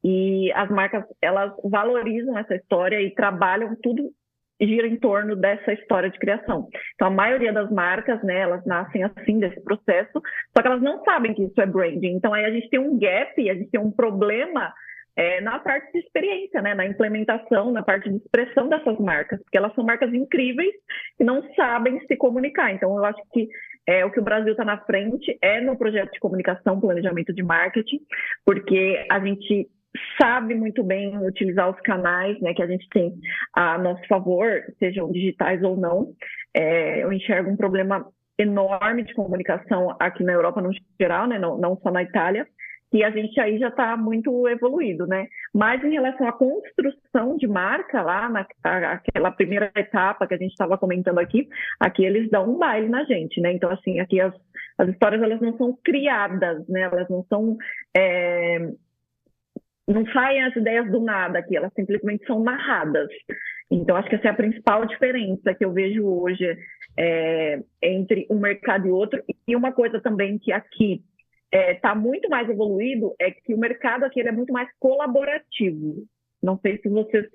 [0.05, 4.12] e as marcas elas valorizam essa história e trabalham tudo
[4.60, 6.68] gira em torno dessa história de criação.
[6.94, 10.22] Então, a maioria das marcas, né, elas nascem assim, desse processo,
[10.56, 12.14] só que elas não sabem que isso é branding.
[12.14, 14.72] Então, aí a gente tem um gap, a gente tem um problema
[15.16, 19.56] é, na parte de experiência, né, na implementação, na parte de expressão dessas marcas, porque
[19.56, 20.74] elas são marcas incríveis
[21.20, 22.72] e não sabem se comunicar.
[22.72, 23.48] Então, eu acho que
[23.86, 27.42] é, o que o Brasil está na frente é no projeto de comunicação, planejamento de
[27.42, 28.00] marketing,
[28.44, 29.68] porque a gente
[30.20, 33.14] sabe muito bem utilizar os canais né, que a gente tem
[33.52, 36.12] a nosso favor, sejam digitais ou não.
[36.52, 38.07] É, eu enxergo um problema
[38.38, 42.46] enorme de comunicação aqui na Europa no geral, né, não, não só na Itália,
[42.94, 45.26] e a gente aí já está muito evoluído, né?
[45.52, 50.78] Mas em relação à construção de marca lá, naquela primeira etapa que a gente estava
[50.78, 51.48] comentando aqui,
[51.80, 53.52] aqui eles dão um baile na gente, né?
[53.52, 54.33] Então, assim, aqui as,
[54.78, 56.83] as histórias elas não são criadas, né?
[56.83, 57.57] Elas não são
[57.96, 58.70] é,
[59.86, 63.08] não saem as ideias do nada aqui, elas simplesmente são narradas.
[63.70, 66.56] Então, acho que essa é a principal diferença que eu vejo hoje
[66.96, 69.22] é, entre um mercado e outro.
[69.46, 71.02] E uma coisa também que aqui
[71.52, 76.04] está é, muito mais evoluído é que o mercado aqui é muito mais colaborativo.
[76.42, 77.26] Não sei se vocês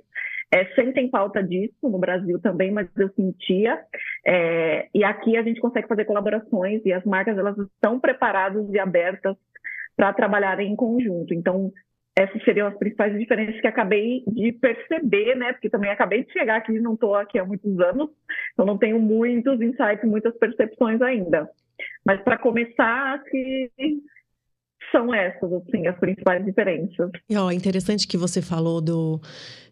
[0.51, 3.79] é, sentem falta disso no Brasil também, mas eu sentia.
[4.25, 8.79] É, e aqui a gente consegue fazer colaborações e as marcas elas estão preparadas e
[8.79, 9.35] abertas
[9.95, 11.33] para trabalharem em conjunto.
[11.33, 11.71] Então,
[12.19, 15.53] essas seriam as principais diferenças que acabei de perceber, né?
[15.53, 18.10] Porque também acabei de chegar aqui, não estou aqui há muitos anos,
[18.51, 21.49] então não tenho muitos insights, muitas percepções ainda.
[22.05, 23.71] Mas para começar, que
[24.92, 27.12] são essas, assim, as principais diferenças.
[27.30, 29.22] E ó, interessante que você falou do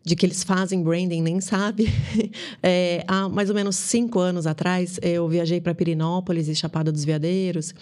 [0.08, 1.88] de que eles fazem branding, nem sabe.
[2.64, 7.06] É, há mais ou menos cinco anos atrás, eu viajei para Pirinópolis e Chapada dos
[7.06, 7.74] Veadeiros.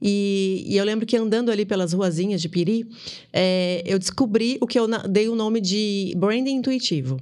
[0.00, 2.86] E, e, eu lembro que andando ali pelas ruazinhas de Piri,
[3.32, 7.16] é, eu descobri o que eu dei o nome de branding intuitivo.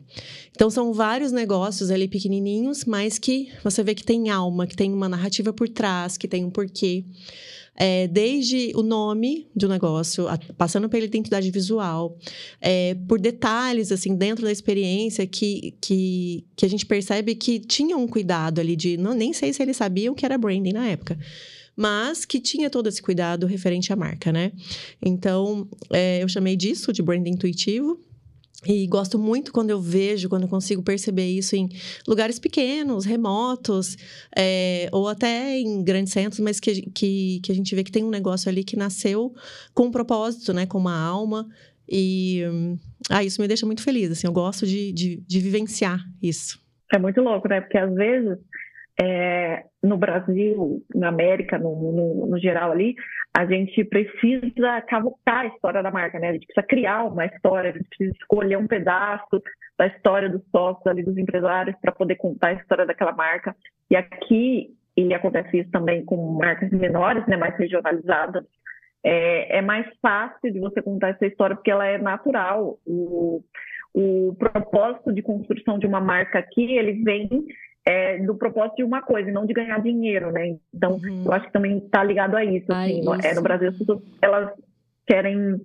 [0.52, 4.92] Então, são vários negócios ali pequenininhos, mas que você vê que tem alma, que tem
[4.92, 7.04] uma narrativa por trás, que tem um porquê.
[7.76, 12.18] É, desde o nome do negócio, a, passando pela identidade visual,
[12.60, 17.96] é, por detalhes, assim, dentro da experiência que, que, que a gente percebe que tinha
[17.96, 18.96] um cuidado ali de...
[18.96, 21.18] Não, nem sei se eles sabiam que era branding na época
[21.76, 24.52] mas que tinha todo esse cuidado referente à marca, né?
[25.00, 27.98] Então, é, eu chamei disso de branding intuitivo.
[28.66, 31.68] E gosto muito quando eu vejo, quando eu consigo perceber isso em
[32.06, 33.96] lugares pequenos, remotos,
[34.36, 38.04] é, ou até em grandes centros, mas que, que, que a gente vê que tem
[38.04, 39.32] um negócio ali que nasceu
[39.72, 40.66] com um propósito, né?
[40.66, 41.48] Com uma alma.
[41.88, 42.42] E
[43.10, 46.60] ah, isso me deixa muito feliz, assim, eu gosto de, de, de vivenciar isso.
[46.92, 47.60] É muito louco, né?
[47.60, 48.38] Porque às vezes
[49.00, 52.94] é, no Brasil, na América, no, no, no, geral ali,
[53.32, 56.30] a gente precisa cavucar a história da marca, né?
[56.30, 59.42] A gente precisa criar uma história, a gente precisa escolher um pedaço
[59.78, 63.54] da história dos sócios ali, dos empresários, para poder contar a história daquela marca.
[63.88, 68.44] E aqui, e acontece isso também com marcas menores, né, mais regionalizadas,
[69.02, 72.78] é, é mais fácil de você contar essa história porque ela é natural.
[72.86, 73.42] O,
[73.94, 77.28] o propósito de construção de uma marca aqui, ele vem
[77.84, 80.56] é, do propósito de uma coisa, não de ganhar dinheiro, né?
[80.74, 81.24] Então, uhum.
[81.24, 82.72] eu acho que também está ligado a isso.
[82.72, 83.26] Assim, isso.
[83.26, 84.50] É, no Brasil, as pessoas elas
[85.06, 85.60] querem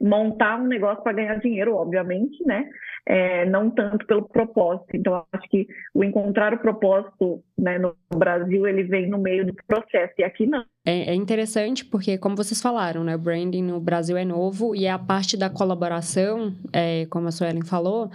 [0.00, 2.68] montar um negócio para ganhar dinheiro, obviamente, né?
[3.06, 4.88] É, não tanto pelo propósito.
[4.94, 9.54] Então, acho que o encontrar o propósito né, no Brasil, ele vem no meio do
[9.66, 10.64] processo, e aqui não.
[10.86, 14.86] É, é, interessante porque, como vocês falaram, né, o branding no Brasil é novo e
[14.86, 18.10] a parte da colaboração, é, como a Suelen falou,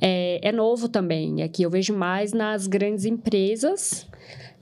[0.00, 1.42] é, é novo também.
[1.42, 4.10] Aqui eu vejo mais nas grandes empresas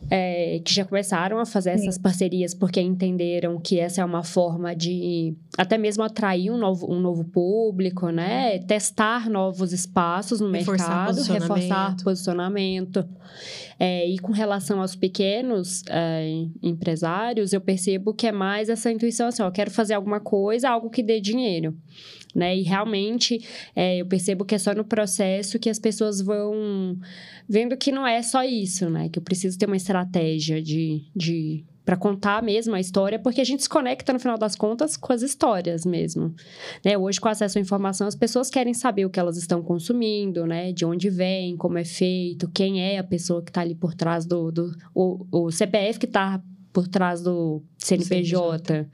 [0.08, 2.00] é, que já começaram a fazer essas Sim.
[2.00, 7.00] parcerias porque entenderam que essa é uma forma de até mesmo atrair um novo, um
[7.00, 8.58] novo público, né?
[8.60, 11.54] Testar novos espaços no reforçar mercado, posicionamento.
[11.54, 13.08] reforçar posicionamento.
[13.78, 19.28] É, e com relação aos pequenos é, empresários, eu percebo que é mais essa intuição
[19.28, 21.76] assim, ó, quero fazer alguma coisa, algo que dê dinheiro.
[22.34, 22.56] Né?
[22.56, 26.98] E realmente é, eu percebo que é só no processo que as pessoas vão
[27.48, 29.08] vendo que não é só isso, né?
[29.08, 33.44] Que eu preciso ter uma estratégia de, de para contar mesmo a história, porque a
[33.44, 36.32] gente se conecta no final das contas com as histórias mesmo.
[36.84, 36.96] Né?
[36.96, 40.72] Hoje, com acesso à informação, as pessoas querem saber o que elas estão consumindo, né?
[40.72, 44.24] De onde vem, como é feito, quem é a pessoa que está ali por trás
[44.24, 46.40] do, do o, o CPF que está
[46.72, 48.64] por trás do CNPJ.
[48.64, 48.88] CNPJ.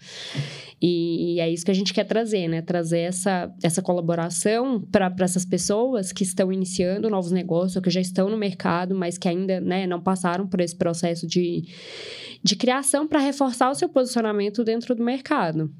[0.80, 2.60] E, e, é isso que a gente quer trazer, né?
[2.60, 8.00] Trazer essa, essa colaboração para essas pessoas que estão iniciando novos negócios, ou que já
[8.00, 11.62] estão no mercado, mas que ainda né, não passaram por esse processo de,
[12.42, 15.70] de criação para reforçar o seu posicionamento dentro do mercado.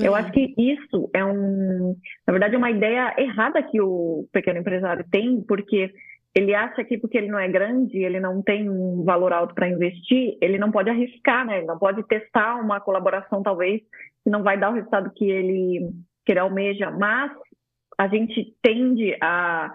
[0.00, 4.60] Eu acho que isso é um, na verdade, é uma ideia errada que o pequeno
[4.60, 5.92] empresário tem, porque
[6.34, 9.68] ele acha que porque ele não é grande, ele não tem um valor alto para
[9.68, 11.58] investir, ele não pode arriscar, né?
[11.58, 13.82] Ele não pode testar uma colaboração, talvez,
[14.24, 15.90] que não vai dar o resultado que ele,
[16.24, 16.90] que ele almeja.
[16.90, 17.32] Mas
[17.98, 19.70] a gente tende a,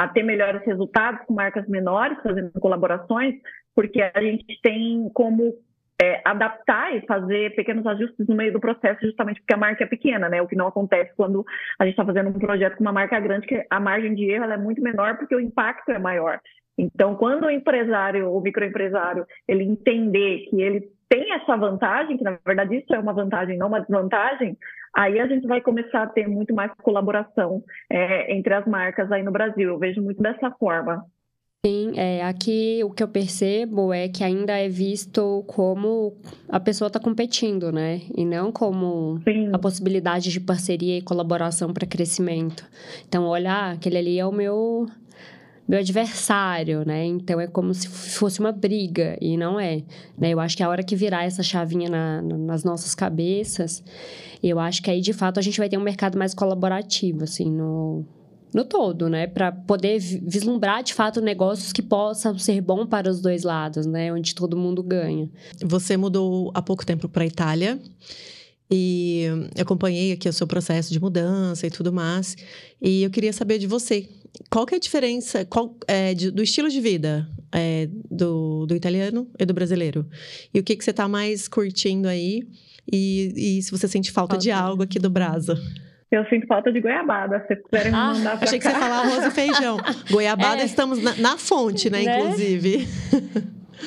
[0.00, 3.36] a ter melhores resultados com marcas menores, fazendo colaborações,
[3.74, 5.54] porque a gente tem como
[6.00, 9.86] é, adaptar e fazer pequenos ajustes no meio do processo, justamente porque a marca é
[9.86, 10.40] pequena, né?
[10.40, 11.44] O que não acontece quando
[11.78, 14.44] a gente está fazendo um projeto com uma marca grande, que a margem de erro
[14.44, 16.40] é muito menor porque o impacto é maior.
[16.78, 22.38] Então, quando o empresário, o microempresário, ele entender que ele tem essa vantagem, que na
[22.46, 24.56] verdade isso é uma vantagem, não uma desvantagem,
[24.96, 29.22] aí a gente vai começar a ter muito mais colaboração é, entre as marcas aí
[29.22, 29.68] no Brasil.
[29.68, 31.04] Eu vejo muito dessa forma.
[31.66, 36.14] Sim, é, aqui o que eu percebo é que ainda é visto como
[36.48, 38.00] a pessoa está competindo, né?
[38.16, 39.50] E não como Sim.
[39.52, 42.64] a possibilidade de parceria e colaboração para crescimento.
[43.06, 44.86] Então, olha, aquele ali é o meu
[45.68, 47.04] meu adversário, né?
[47.04, 49.82] Então é como se fosse uma briga e não é.
[50.18, 50.30] Né?
[50.30, 53.84] Eu acho que a hora que virar essa chavinha na, na, nas nossas cabeças,
[54.42, 57.50] eu acho que aí de fato a gente vai ter um mercado mais colaborativo, assim,
[57.50, 58.04] no,
[58.52, 59.26] no todo, né?
[59.26, 64.12] Para poder vislumbrar de fato negócios que possam ser bom para os dois lados, né?
[64.12, 65.28] Onde todo mundo ganha.
[65.62, 67.80] Você mudou há pouco tempo para a Itália
[68.70, 69.26] e
[69.58, 72.36] acompanhei aqui o seu processo de mudança e tudo mais.
[72.80, 74.08] E eu queria saber de você,
[74.48, 78.74] qual que é a diferença qual, é, de, do estilo de vida é, do, do
[78.74, 80.06] italiano e do brasileiro?
[80.54, 82.46] E o que, que você está mais curtindo aí?
[82.90, 85.60] E, e se você sente falta, falta de algo aqui do Brasa?
[86.10, 88.70] Eu sinto falta de goiabada, se quiserem ah, mandar pra Achei cá.
[88.70, 89.76] que você falar arroz e feijão.
[90.10, 90.64] Goiabada, é.
[90.64, 92.18] estamos na, na, fonte, né, né?
[92.18, 92.88] inclusive.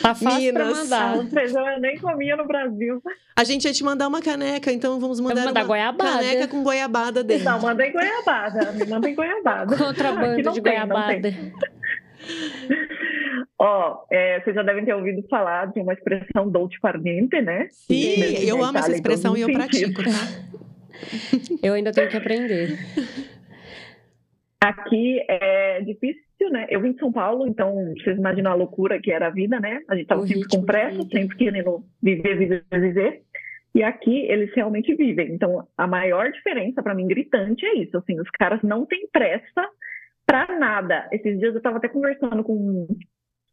[0.01, 0.53] Tá fácil Minas.
[0.53, 1.25] pra mandar.
[1.29, 3.01] Feijão eu nem comia no Brasil.
[3.36, 6.12] A gente ia te mandar uma caneca, então vamos mandar, vamos mandar uma goiabada.
[6.12, 7.45] caneca com goiabada dentro.
[7.45, 8.71] Não, mandem goiabada.
[8.71, 9.77] Me mandem goiabada.
[9.77, 11.33] Contrabando de tem, goiabada.
[13.59, 17.39] Ó, oh, é, vocês já devem ter ouvido falar de uma expressão dolce far niente,
[17.41, 17.67] né?
[17.69, 20.63] Sim, eu amo essa expressão e eu pratico, tá?
[21.63, 22.77] Eu ainda tenho que aprender.
[24.62, 26.67] Aqui é difícil, né?
[26.69, 29.82] Eu vim de São Paulo, então vocês imaginam a loucura que era a vida, né?
[29.89, 33.21] A gente estava sempre com pressa, sempre querendo viver, viver, viver.
[33.75, 35.34] E aqui eles realmente vivem.
[35.34, 37.97] Então a maior diferença para mim gritante é isso.
[37.97, 39.67] Assim, os caras não têm pressa
[40.25, 41.10] para nada.
[41.12, 42.88] Esses dias eu estava até conversando com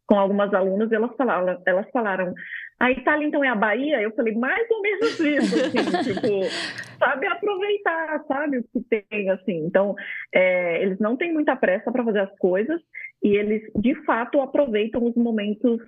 [0.05, 2.33] com algumas alunas, elas falaram, elas falaram,
[2.79, 4.01] a Itália então é a Bahia?
[4.01, 9.65] Eu falei, mais ou menos isso, assim, tipo, sabe aproveitar, sabe o que tem, assim.
[9.65, 9.95] Então,
[10.33, 12.81] é, eles não têm muita pressa para fazer as coisas
[13.23, 15.79] e eles, de fato, aproveitam os momentos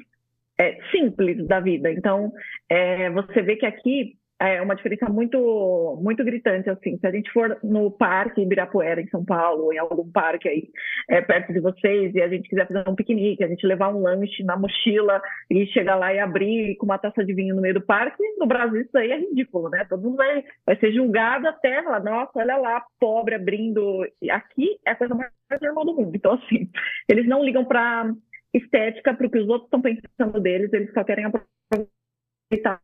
[0.60, 1.92] é, simples da vida.
[1.92, 2.32] Então,
[2.70, 4.16] é, você vê que aqui
[4.50, 6.98] é uma diferença muito muito gritante assim.
[6.98, 10.70] Se a gente for no parque Ibirapuera em São Paulo, em algum parque aí
[11.10, 14.02] é, perto de vocês e a gente quiser fazer um piquenique, a gente levar um
[14.02, 17.76] lanche na mochila e chegar lá e abrir com uma taça de vinho no meio
[17.76, 19.86] do parque, no Brasil isso aí é ridículo, né?
[19.86, 24.06] Todo mundo vai, vai ser julgado até lá, nossa, olha lá, pobre abrindo.
[24.30, 26.16] Aqui é a coisa mais normal do mundo.
[26.16, 26.70] Então assim,
[27.10, 28.12] eles não ligam para
[28.54, 32.80] estética, para o que os outros estão pensando deles, eles só querem aproveitar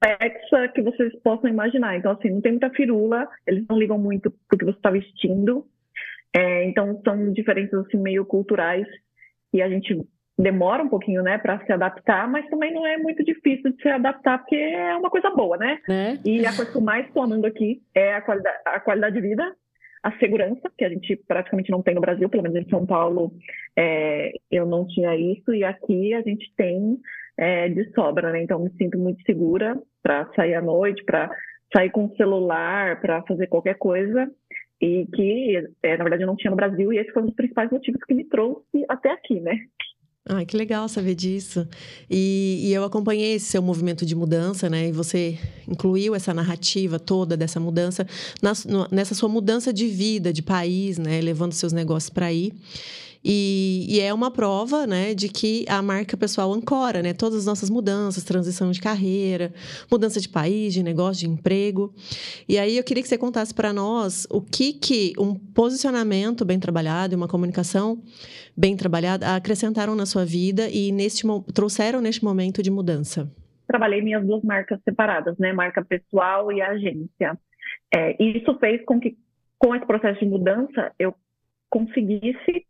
[0.00, 1.96] complexa que vocês possam imaginar.
[1.96, 5.66] Então, assim, não tem muita firula, eles não ligam muito pro que você está vestindo.
[6.34, 8.86] É, então, são diferenças, assim, meio culturais
[9.52, 10.00] e a gente
[10.38, 13.88] demora um pouquinho, né, para se adaptar, mas também não é muito difícil de se
[13.88, 15.78] adaptar, porque é uma coisa boa, né?
[15.86, 16.16] É.
[16.24, 19.20] E a coisa que eu mais estou amando aqui é a qualidade, a qualidade de
[19.20, 19.54] vida,
[20.02, 23.32] a segurança, que a gente praticamente não tem no Brasil, pelo menos em São Paulo
[23.76, 26.98] é, eu não tinha isso, e aqui a gente tem
[27.40, 28.42] é, de sobra, né?
[28.42, 31.30] Então me sinto muito segura para sair à noite, para
[31.74, 34.30] sair com o celular, para fazer qualquer coisa,
[34.78, 37.34] e que, é, na verdade, eu não tinha no Brasil, e esse foi um dos
[37.34, 39.58] principais motivos que me trouxe até aqui, né?
[40.28, 41.66] Ah, que legal saber disso.
[42.10, 44.88] E, e, eu acompanhei esse seu movimento de mudança, né?
[44.88, 48.06] E você incluiu essa narrativa toda dessa mudança
[48.42, 48.52] na,
[48.92, 51.22] nessa sua mudança de vida, de país, né?
[51.22, 52.52] Levando seus negócios para aí.
[53.22, 57.46] E, e, é uma prova, né, de que a marca pessoal ancora, né, todas as
[57.46, 59.52] nossas mudanças, transição de carreira,
[59.90, 61.92] mudança de país, de negócio, de emprego.
[62.48, 66.58] E aí eu queria que você contasse para nós o que que um posicionamento bem
[66.58, 68.02] trabalhado e uma comunicação
[68.56, 73.30] bem trabalhada acrescentaram na sua vida e neste trouxeram neste momento de mudança.
[73.66, 77.38] Trabalhei minhas duas marcas separadas, né, marca pessoal e agência.
[77.94, 79.16] É, isso fez com que
[79.58, 81.14] com esse processo de mudança eu
[81.68, 82.66] conseguisse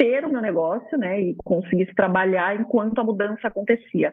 [0.00, 4.10] ter o meu negócio, né, e conseguisse trabalhar enquanto a mudança acontecia.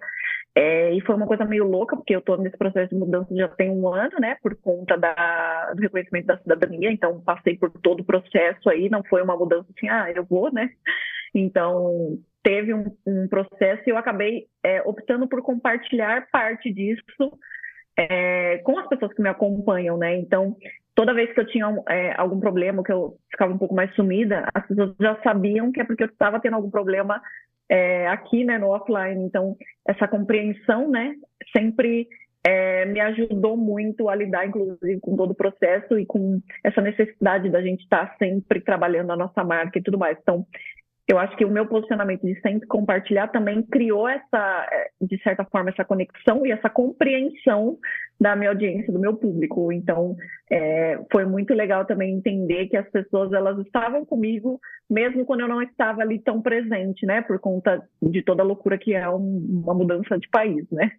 [0.53, 3.47] É, e foi uma coisa meio louca, porque eu estou nesse processo de mudança já
[3.47, 8.01] tem um ano, né, por conta da, do reconhecimento da cidadania, então passei por todo
[8.01, 10.69] o processo aí, não foi uma mudança assim, ah, eu vou, né.
[11.33, 17.31] Então, teve um, um processo e eu acabei é, optando por compartilhar parte disso
[17.97, 20.17] é, com as pessoas que me acompanham, né?
[20.17, 20.55] Então,
[20.97, 24.49] toda vez que eu tinha é, algum problema, que eu ficava um pouco mais sumida,
[24.51, 27.21] as pessoas já sabiam que é porque eu estava tendo algum problema
[27.69, 29.23] é, aqui, né, no offline.
[29.23, 29.55] Então,
[29.87, 31.13] essa compreensão, né,
[31.55, 32.07] sempre
[32.43, 37.51] é, me ajudou muito a lidar, inclusive, com todo o processo e com essa necessidade
[37.51, 40.17] da gente estar tá sempre trabalhando a nossa marca e tudo mais.
[40.19, 40.47] Então,
[41.07, 45.45] eu acho que o meu posicionamento de sempre compartilhar também criou essa, é, de certa
[45.45, 47.77] forma, essa conexão e essa compreensão
[48.19, 49.71] da minha audiência, do meu público.
[49.71, 50.17] Então,
[50.51, 55.47] é, foi muito legal também entender que as pessoas elas estavam comigo, mesmo quando eu
[55.47, 57.21] não estava ali tão presente, né?
[57.21, 60.91] Por conta de toda a loucura que é um, uma mudança de país, né?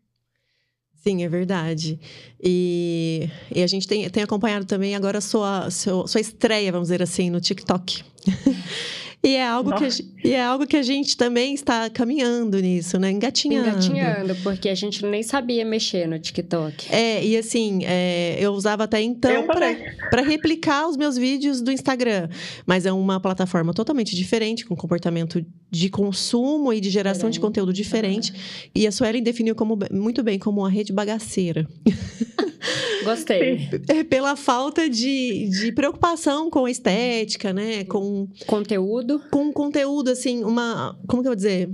[0.94, 2.00] Sim, é verdade.
[2.42, 6.88] E, e a gente tem, tem acompanhado também agora a sua, sua, sua estreia, vamos
[6.88, 8.02] dizer assim, no TikTok.
[9.22, 9.88] E é algo, que a,
[10.24, 13.10] e é algo que a gente também está caminhando nisso, né?
[13.10, 13.68] Engatinhando.
[13.68, 16.86] Engatinhando, porque a gente nem sabia mexer no TikTok.
[16.88, 22.28] É, e assim, é, eu usava até então para replicar os meus vídeos do Instagram.
[22.64, 27.72] Mas é uma plataforma totalmente diferente, com comportamento de consumo e de geração de conteúdo
[27.72, 28.32] diferente.
[28.72, 31.66] E a Suelen definiu como, muito bem como uma rede bagaceira.
[33.04, 33.68] Gostei.
[33.88, 37.84] É pela falta de, de preocupação com a estética, né?
[37.84, 39.20] Com conteúdo.
[39.30, 40.98] Com conteúdo, assim, uma.
[41.06, 41.68] Como que eu vou dizer?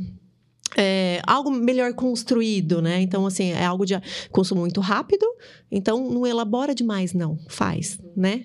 [0.77, 3.01] É, algo melhor construído, né?
[3.01, 3.95] Então, assim, é algo de
[4.31, 5.25] consumo muito rápido,
[5.71, 7.39] então não elabora demais, não.
[7.49, 8.45] Faz, né?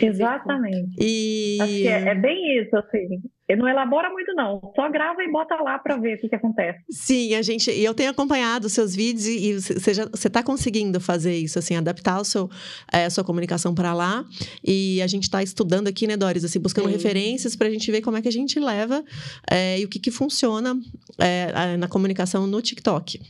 [0.00, 0.96] Exatamente.
[0.98, 1.58] e...
[1.60, 3.20] Acho que é, é bem isso, assim.
[3.48, 4.72] Ele não elabora muito, não.
[4.74, 6.80] Só grava e bota lá para ver o que, que, acontece.
[6.90, 7.70] Sim, a gente.
[7.70, 12.20] E eu tenho acompanhado os seus vídeos e você está conseguindo fazer isso, assim, adaptar
[12.20, 12.48] o seu,
[12.92, 14.24] é, a sua comunicação para lá.
[14.64, 16.92] E a gente está estudando aqui, né, Doris, assim, buscando Sim.
[16.94, 19.04] referências para a gente ver como é que a gente leva
[19.50, 20.74] é, e o que, que funciona
[21.18, 23.20] é, na comunicação no TikTok.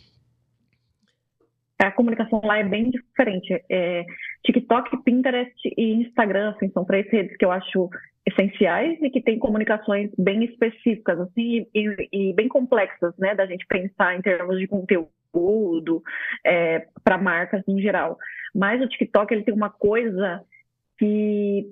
[1.80, 3.60] A comunicação lá é bem diferente.
[3.68, 4.04] É,
[4.44, 7.88] TikTok, Pinterest e Instagram, assim, são três redes que eu acho
[8.26, 13.66] essenciais e que têm comunicações bem específicas assim e, e, bem complexas, né, da gente
[13.66, 16.02] pensar em termos de conteúdo
[16.44, 18.16] é, para marcas em geral.
[18.54, 20.42] Mas o TikTok ele tem uma coisa
[20.98, 21.66] que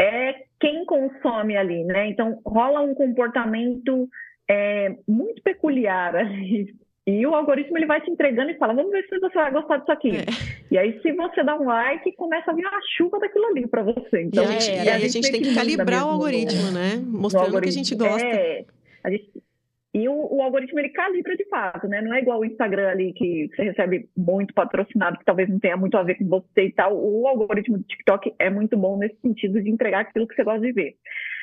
[0.00, 2.08] é quem consome ali, né?
[2.08, 4.08] Então rola um comportamento
[4.48, 6.74] é, muito peculiar ali
[7.10, 9.78] e o algoritmo ele vai te entregando e fala, vamos ver se você vai gostar
[9.78, 10.10] disso aqui.
[10.16, 10.24] É.
[10.70, 13.82] E aí, se você dá um like, começa a vir uma chuva daquilo ali para
[13.82, 14.22] você.
[14.22, 17.02] Então, e, a gente, e a, a gente tem que calibrar o algoritmo, né?
[17.04, 18.24] Mostrando o que a gente gosta.
[18.24, 18.64] É,
[19.02, 19.28] a gente,
[19.92, 22.00] e o, o, algoritmo ele calibra de fato, né?
[22.00, 25.76] Não é igual o Instagram ali que você recebe muito patrocinado, que talvez não tenha
[25.76, 26.96] muito a ver com você e tal.
[26.96, 30.60] O algoritmo do TikTok é muito bom nesse sentido de entregar aquilo que você gosta
[30.60, 30.94] de ver.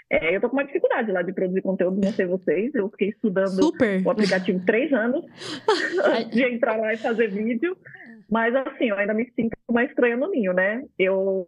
[0.09, 2.73] É, eu tô com uma dificuldade lá de produzir conteúdo, não sei vocês.
[2.73, 4.05] Eu fiquei estudando Super.
[4.05, 5.25] o aplicativo três anos
[6.05, 7.77] antes de entrar lá e fazer vídeo.
[8.29, 10.83] Mas assim, eu ainda me sinto uma estranha no ninho, né?
[10.97, 11.45] Eu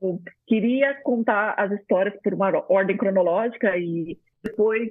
[0.48, 4.90] queria contar as histórias por uma ordem cronológica e depois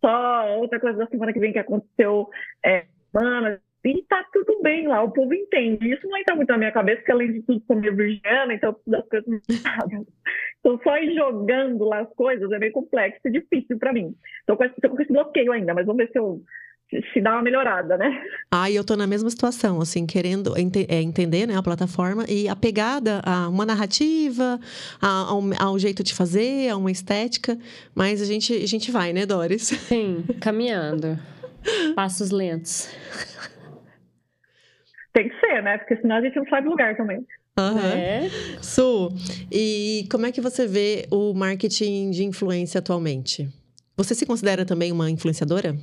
[0.00, 2.28] só outra coisa da semana que vem que aconteceu
[2.64, 5.92] é, semana, e tá tudo bem lá, o povo entende.
[5.92, 8.76] Isso não entra muito na minha cabeça, porque além de tudo sou meio virgiana, então
[8.86, 9.40] das coisas
[10.60, 14.14] Então só ir jogando lá as coisas é meio complexo e difícil para mim.
[14.46, 16.42] Tô com, esse, tô com esse bloqueio ainda, mas vamos ver se eu
[17.12, 18.22] se dá uma melhorada, né?
[18.50, 22.48] Ah, eu tô na mesma situação, assim, querendo ente é, entender né, a plataforma e
[22.48, 24.58] apegada a uma narrativa,
[25.00, 27.58] a, a ao jeito de fazer, a uma estética,
[27.94, 29.64] mas a gente, a gente vai, né, Doris?
[29.64, 31.18] Sim, caminhando.
[31.94, 32.88] Passos lentos.
[35.12, 35.78] Tem que ser, né?
[35.78, 37.24] Porque senão a gente não sai do lugar também.
[37.58, 37.78] Uhum.
[37.78, 38.28] É.
[38.62, 39.08] Su,
[39.50, 43.48] e como é que você vê o marketing de influência atualmente?
[43.96, 45.74] Você se considera também uma influenciadora?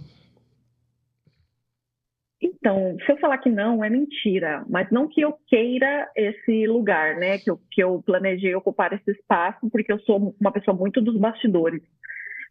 [2.42, 7.16] Então, se eu falar que não, é mentira, mas não que eu queira esse lugar,
[7.16, 7.38] né?
[7.38, 11.18] Que eu, que eu planejei ocupar esse espaço, porque eu sou uma pessoa muito dos
[11.18, 11.82] bastidores.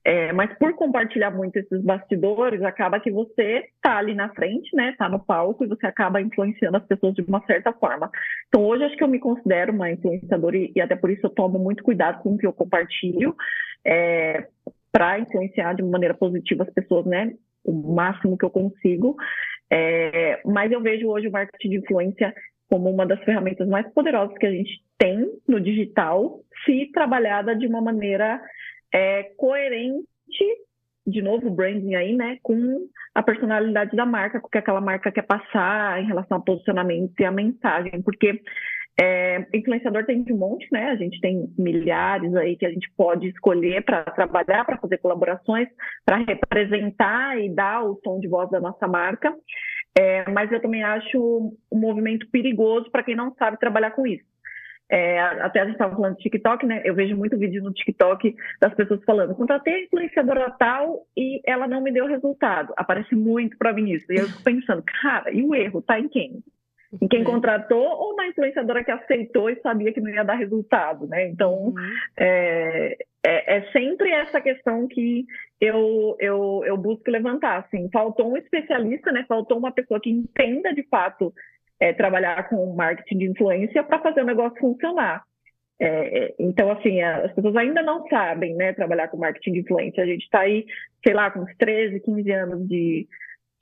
[0.07, 4.91] É, mas por compartilhar muito esses bastidores, acaba que você está ali na frente, né?
[4.91, 8.11] Está no palco e você acaba influenciando as pessoas de uma certa forma.
[8.49, 11.31] Então hoje acho que eu me considero uma influenciadora e, e até por isso eu
[11.31, 13.35] tomo muito cuidado com o que eu compartilho
[13.83, 14.47] é,
[14.93, 17.33] para influenciar de maneira positiva as pessoas, né?
[17.65, 19.17] O máximo que eu consigo.
[19.71, 22.35] É, mas eu vejo hoje o marketing de influência
[22.69, 27.67] como uma das ferramentas mais poderosas que a gente tem no digital, se trabalhada de
[27.67, 28.41] uma maneira
[28.95, 30.07] é, coerente,
[31.05, 35.11] de novo, branding aí, né, com a personalidade da marca, com o que aquela marca
[35.11, 38.41] quer passar em relação ao posicionamento e a mensagem, porque
[38.99, 40.91] é, influenciador tem de um monte, né?
[40.91, 45.69] A gente tem milhares aí que a gente pode escolher para trabalhar, para fazer colaborações,
[46.05, 49.35] para representar e dar o tom de voz da nossa marca.
[49.99, 54.25] É, mas eu também acho um movimento perigoso para quem não sabe trabalhar com isso.
[54.91, 56.83] É, até a gente estava falando de TikTok, né?
[56.85, 61.67] Eu vejo muito vídeo no TikTok das pessoas falando: contratei a influenciadora tal e ela
[61.67, 62.73] não me deu resultado.
[62.77, 64.07] Aparece muito para mim isso.
[64.13, 66.43] E eu fico pensando, cara, e o erro tá em quem?
[67.01, 71.07] Em quem contratou ou na influenciadora que aceitou e sabia que não ia dar resultado,
[71.07, 71.29] né?
[71.29, 71.75] Então, uhum.
[72.17, 75.25] é, é, é, sempre essa questão que
[75.61, 77.89] eu, eu, eu busco levantar, assim.
[77.93, 79.25] Faltou um especialista, né?
[79.27, 81.33] Faltou uma pessoa que entenda de fato
[81.81, 85.23] é, trabalhar com marketing de influência para fazer o negócio funcionar.
[85.79, 90.03] É, é, então, assim, as pessoas ainda não sabem né, trabalhar com marketing de influência.
[90.03, 90.65] A gente está aí,
[91.05, 93.09] sei lá, com uns 13, 15 anos de,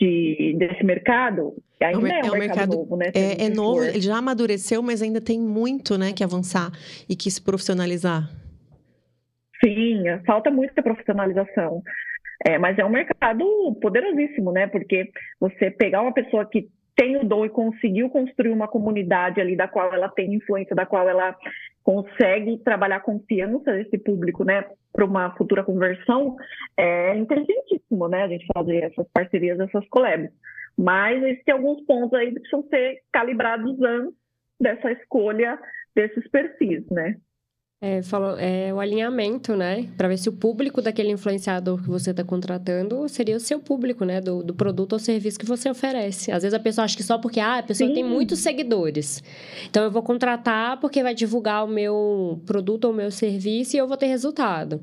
[0.01, 1.55] de, desse mercado.
[1.81, 3.07] Ainda é, um, é um mercado, mercado, novo, né?
[3.15, 6.71] É, é novo, ele já amadureceu, mas ainda tem muito né, que avançar
[7.09, 8.29] e que se profissionalizar.
[9.65, 11.83] Sim, falta muita profissionalização.
[12.45, 13.45] É, mas é um mercado
[13.81, 14.67] poderosíssimo, né?
[14.67, 19.57] Porque você pegar uma pessoa que tem o dom e conseguiu construir uma comunidade ali
[19.57, 21.37] da qual ela tem influência, da qual ela
[21.83, 26.37] consegue trabalhar confiança desse público, né, para uma futura conversão,
[26.77, 30.31] é inteligentíssimo, né, a gente fazer essas parcerias, essas collabs.
[30.77, 34.15] Mas existem alguns pontos aí que precisam ser calibrados antes
[34.61, 35.59] dessa escolha
[35.95, 37.17] desses perfis, né.
[37.85, 39.89] É, falou, é o alinhamento, né?
[39.97, 44.05] Para ver se o público daquele influenciador que você está contratando seria o seu público,
[44.05, 44.21] né?
[44.21, 46.31] Do, do, produto ou serviço que você oferece.
[46.31, 47.95] Às vezes a pessoa acha que só porque ah, a pessoa Sim.
[47.95, 49.21] tem muitos seguidores.
[49.69, 53.81] Então eu vou contratar porque vai divulgar o meu produto ou o meu serviço e
[53.81, 54.81] eu vou ter resultado.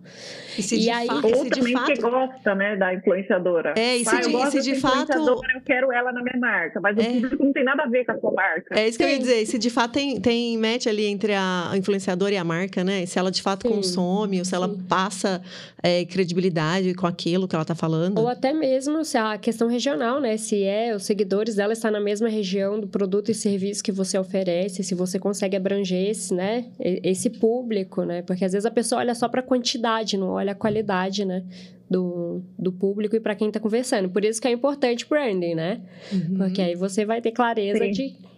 [0.58, 1.93] E, se e aí, fato, ou se também fato...
[1.93, 3.76] que gosta, né, da influenciadora.
[3.78, 5.14] É, e se, ah, de, se de fato.
[5.14, 7.02] Eu quero ela na minha marca, mas é.
[7.02, 8.78] o público não tem nada a ver com a sua marca.
[8.78, 9.10] É isso que Sim.
[9.10, 9.45] eu ia dizer.
[9.45, 12.89] Se de fato tem, tem match ali entre a influenciadora e a marca, né?
[12.90, 13.06] Né?
[13.06, 14.56] Se ela de fato sim, consome, ou se sim.
[14.56, 15.42] ela passa
[15.82, 18.18] é, credibilidade com aquilo que ela está falando.
[18.18, 20.36] Ou até mesmo se a questão regional, né?
[20.38, 24.18] Se é, os seguidores dela estão na mesma região do produto e serviço que você
[24.18, 26.66] oferece, se você consegue abranger esse, né?
[26.80, 28.24] Esse público, né?
[28.24, 31.44] Porque às vezes a pessoa olha só para a quantidade, não olha a qualidade, né?
[31.90, 34.10] Do, do público e para quem está conversando.
[34.10, 35.82] Por isso que é importante branding, né?
[36.12, 36.38] Uhum.
[36.38, 37.92] Porque aí você vai ter clareza Sim.
[37.92, 38.30] de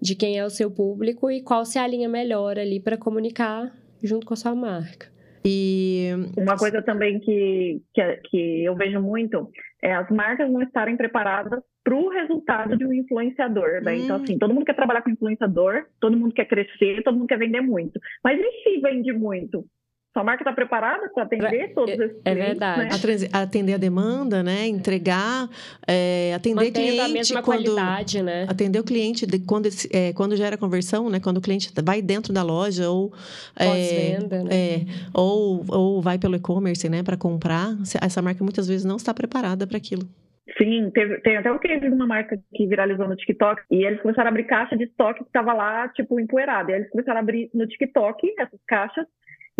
[0.00, 3.70] de quem é o seu público e qual se alinha melhor ali para comunicar
[4.02, 5.08] junto com a sua marca.
[5.44, 9.50] E uma coisa também que, que, que eu vejo muito
[9.82, 13.82] é as marcas não estarem preparadas para o resultado de um influenciador.
[13.82, 13.92] Né?
[13.92, 14.04] Hum.
[14.04, 17.38] Então, assim, todo mundo quer trabalhar com influenciador, todo mundo quer crescer, todo mundo quer
[17.38, 17.98] vender muito.
[18.22, 19.64] Mas e se vende muito?
[20.12, 23.06] Sua marca está preparada para atender todos esses É verdade.
[23.06, 23.28] Né?
[23.32, 24.66] Atender a demanda, né?
[24.66, 25.48] Entregar,
[25.86, 27.00] é, atender Mantendo cliente.
[27.00, 28.44] a mesma quando, qualidade, né?
[28.48, 31.20] Atender o cliente de, quando, é, quando gera conversão, né?
[31.20, 33.12] Quando o cliente vai dentro da loja ou...
[33.56, 34.50] É, Pós-venda, é, né?
[34.52, 34.84] É,
[35.14, 37.04] ou, ou vai pelo e-commerce, né?
[37.04, 37.76] Para comprar.
[38.02, 40.02] Essa marca muitas vezes não está preparada para aquilo.
[40.58, 44.02] Sim, teve, tem até o case de uma marca que viralizou no TikTok e eles
[44.02, 46.72] começaram a abrir caixa de estoque que estava lá, tipo, empoeirada.
[46.72, 49.06] E aí eles começaram a abrir no TikTok essas caixas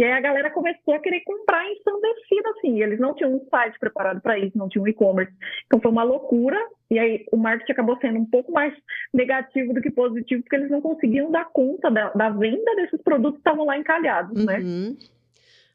[0.00, 2.82] e aí a galera começou a querer comprar ensandecida, assim.
[2.82, 5.30] Eles não tinham um site preparado para isso, não tinham um e-commerce.
[5.66, 6.56] Então foi uma loucura.
[6.90, 8.72] E aí o marketing acabou sendo um pouco mais
[9.12, 13.34] negativo do que positivo, porque eles não conseguiam dar conta da, da venda desses produtos
[13.34, 14.58] que estavam lá encalhados, né?
[14.60, 14.96] uhum.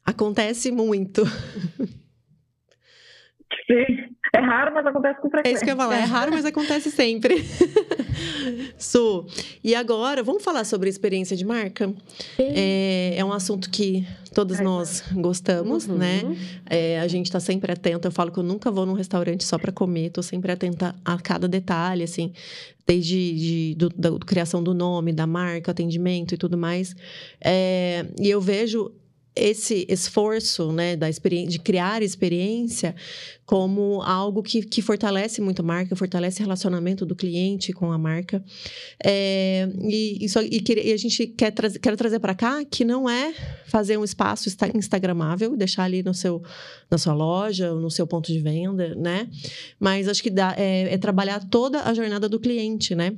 [0.04, 1.22] Acontece muito.
[3.66, 4.16] Sim.
[4.34, 5.48] É raro, mas acontece com frequência.
[5.48, 5.96] É isso que eu ia falar.
[5.96, 7.44] É raro, mas acontece sempre.
[8.76, 9.26] Su,
[9.62, 11.92] e agora, vamos falar sobre experiência de marca?
[12.38, 15.96] É, é um assunto que todos nós gostamos, uhum.
[15.96, 16.22] né?
[16.68, 18.06] É, a gente está sempre atento.
[18.06, 20.06] Eu falo que eu nunca vou num restaurante só para comer.
[20.06, 22.32] Estou sempre atenta a cada detalhe, assim.
[22.86, 26.94] Desde de, do, da criação do nome, da marca, atendimento e tudo mais.
[27.42, 28.92] É, e eu vejo
[29.36, 32.94] esse esforço, né, da experiência, de criar experiência
[33.44, 37.98] como algo que, que fortalece muito a marca, fortalece o relacionamento do cliente com a
[37.98, 38.42] marca.
[39.04, 43.08] É, e, isso, e, e, a gente quer, tra quer trazer para cá que não
[43.08, 43.32] é
[43.66, 46.42] fazer um espaço instagramável, deixar ali no seu,
[46.90, 49.28] na sua loja, no seu ponto de venda, né?
[49.78, 53.12] Mas acho que dá, é, é trabalhar toda a jornada do cliente, né?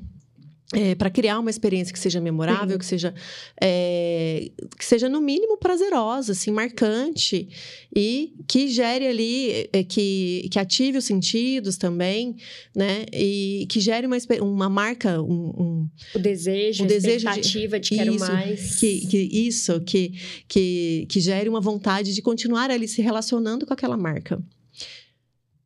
[0.75, 2.79] É, para criar uma experiência que seja memorável, Sim.
[2.79, 3.15] que seja
[3.59, 7.49] é, que seja no mínimo prazerosa, assim, marcante
[7.97, 12.37] e que gere ali, é, que, que ative os sentidos também,
[12.77, 13.07] né?
[13.15, 17.97] E que gere uma, uma marca, um, um o desejo, o desejo expectativa de, de
[17.97, 20.13] quero isso, mais, que, que isso, que,
[20.47, 24.39] que que gere uma vontade de continuar ali se relacionando com aquela marca.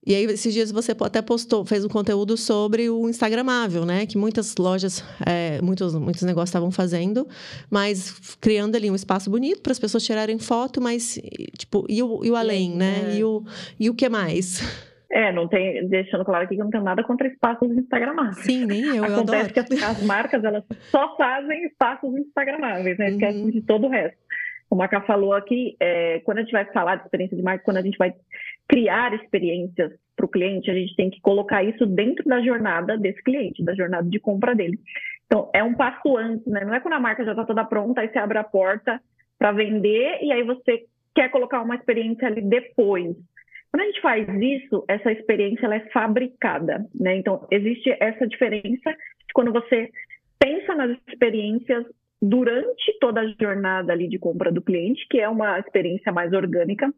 [0.05, 4.05] E aí, esses dias você até postou, fez um conteúdo sobre o Instagramável, né?
[4.05, 7.27] Que muitas lojas, é, muitos, muitos negócios estavam fazendo,
[7.71, 11.21] mas criando ali um espaço bonito para as pessoas tirarem foto, mas,
[11.57, 13.13] tipo, e o, e o além, né?
[13.13, 13.17] É.
[13.17, 13.45] E, o,
[13.79, 14.61] e o que mais?
[15.13, 18.39] É, não tem, deixando claro aqui que eu não tenho nada contra espaços instagramáveis.
[18.39, 23.11] Sim, nem eu, Acontece eu que as, as, marcas, elas só fazem espaços instagramáveis, né?
[23.11, 23.51] Esquecem uhum.
[23.51, 24.17] de todo o resto.
[24.71, 27.63] Como a Ká falou aqui, é, quando a gente vai falar de experiência de marca,
[27.63, 28.15] quando a gente vai
[28.69, 33.23] criar experiências para o cliente, a gente tem que colocar isso dentro da jornada desse
[33.23, 34.79] cliente, da jornada de compra dele.
[35.27, 36.65] Então, é um passo antes, né?
[36.65, 39.01] Não é quando a marca já está toda pronta, aí você abre a porta
[39.39, 40.85] para vender e aí você
[41.15, 43.17] quer colocar uma experiência ali depois.
[43.71, 47.17] Quando a gente faz isso, essa experiência ela é fabricada, né?
[47.17, 49.91] Então, existe essa diferença de quando você
[50.39, 51.87] pensa nas experiências
[52.23, 56.89] durante toda a jornada ali de compra do cliente, que é uma experiência mais orgânica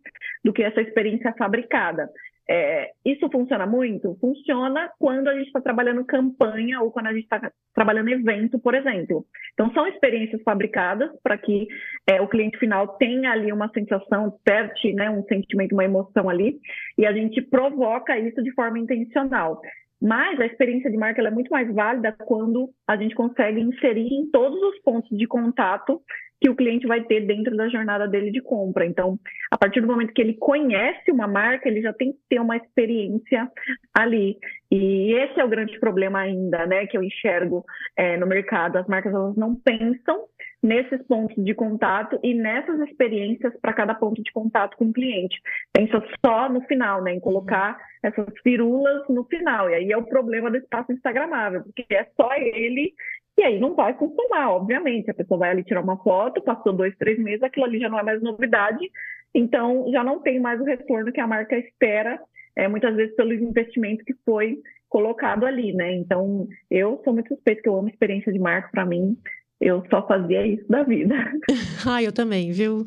[0.44, 2.10] do que essa experiência fabricada.
[2.46, 4.18] É, isso funciona muito?
[4.20, 8.74] Funciona quando a gente está trabalhando campanha ou quando a gente está trabalhando evento, por
[8.74, 9.24] exemplo.
[9.54, 11.66] Então, são experiências fabricadas para que
[12.06, 16.58] é, o cliente final tenha ali uma sensação, desperte né, um sentimento, uma emoção ali,
[16.98, 19.58] e a gente provoca isso de forma intencional.
[20.04, 24.30] Mas a experiência de marca é muito mais válida quando a gente consegue inserir em
[24.30, 25.98] todos os pontos de contato
[26.38, 28.84] que o cliente vai ter dentro da jornada dele de compra.
[28.84, 29.18] Então,
[29.50, 32.54] a partir do momento que ele conhece uma marca, ele já tem que ter uma
[32.54, 33.50] experiência
[33.96, 34.36] ali.
[34.70, 37.64] E esse é o grande problema ainda, né, que eu enxergo
[37.96, 38.76] é, no mercado.
[38.76, 40.26] As marcas elas não pensam
[40.64, 45.38] nesses pontos de contato e nessas experiências para cada ponto de contato com o cliente.
[45.70, 49.68] Pensa só no final, né, em colocar essas firulas no final.
[49.68, 52.94] E aí é o problema do espaço instagramável, porque é só ele
[53.36, 55.10] e aí não vai funcionar, obviamente.
[55.10, 57.98] A pessoa vai ali tirar uma foto, passou dois, três meses, aquilo ali já não
[57.98, 58.90] é mais novidade,
[59.34, 62.18] então já não tem mais o retorno que a marca espera,
[62.56, 64.56] é, muitas vezes pelo investimento que foi
[64.88, 65.92] colocado ali, né?
[65.92, 69.18] Então, eu sou muito suspeita que eu amo experiência de marca, para mim,
[69.64, 71.14] eu só fazia isso da vida.
[71.86, 72.84] ah, eu também, viu?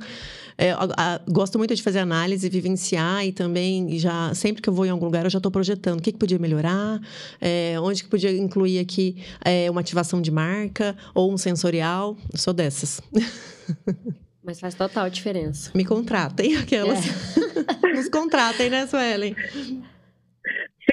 [0.57, 4.73] É, a, a, gosto muito de fazer análise, vivenciar e também já sempre que eu
[4.73, 6.99] vou em algum lugar eu já estou projetando o que, que podia melhorar,
[7.39, 12.17] é, onde que podia incluir aqui é, uma ativação de marca ou um sensorial.
[12.32, 13.01] Eu sou dessas.
[14.43, 15.71] Mas faz total diferença.
[15.75, 17.05] Me contratem, aquelas.
[17.05, 17.93] É.
[17.93, 19.36] Nos contratem, né, Suelen?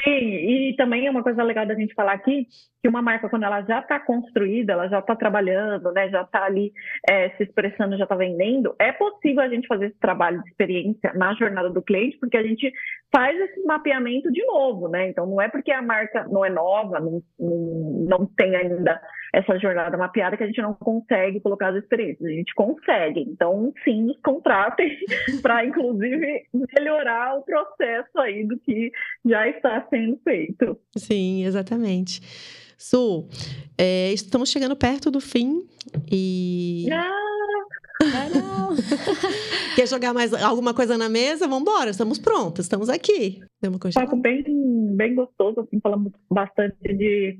[0.02, 2.48] Sim, e também é uma coisa legal da gente falar aqui,
[2.82, 6.44] que uma marca, quando ela já está construída, ela já está trabalhando, né, já está
[6.44, 6.72] ali
[7.08, 11.12] é, se expressando, já está vendendo, é possível a gente fazer esse trabalho de experiência
[11.14, 12.72] na jornada do cliente, porque a gente
[13.14, 15.08] faz esse mapeamento de novo, né?
[15.08, 19.00] Então, não é porque a marca não é nova, não, não, não tem ainda
[19.34, 22.24] essa jornada mapeada que a gente não consegue colocar as experiências.
[22.24, 23.20] A gente consegue.
[23.20, 24.96] Então, sim, nos contratem
[25.42, 26.46] para, inclusive,
[26.78, 28.92] melhorar o processo aí do que
[29.24, 30.78] já está sendo feito.
[30.96, 32.20] Sim, exatamente.
[32.78, 33.28] Su,
[33.76, 35.66] é, estamos chegando perto do fim
[36.10, 36.86] e.
[36.92, 38.76] Ah, não.
[39.74, 41.48] Quer jogar mais alguma coisa na mesa?
[41.48, 43.40] Vamos embora, estamos prontas, estamos aqui.
[43.64, 44.44] Um papo bem,
[44.94, 47.38] bem gostoso, assim, falamos bastante de,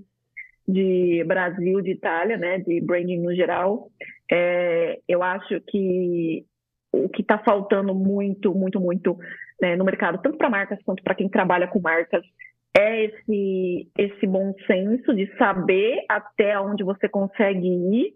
[0.67, 3.91] de Brasil, de Itália, né, de branding no geral.
[4.31, 6.45] É, eu acho que
[6.93, 9.19] o que está faltando muito, muito, muito
[9.61, 12.25] né, no mercado, tanto para marcas quanto para quem trabalha com marcas,
[12.77, 18.15] é esse, esse bom senso de saber até onde você consegue ir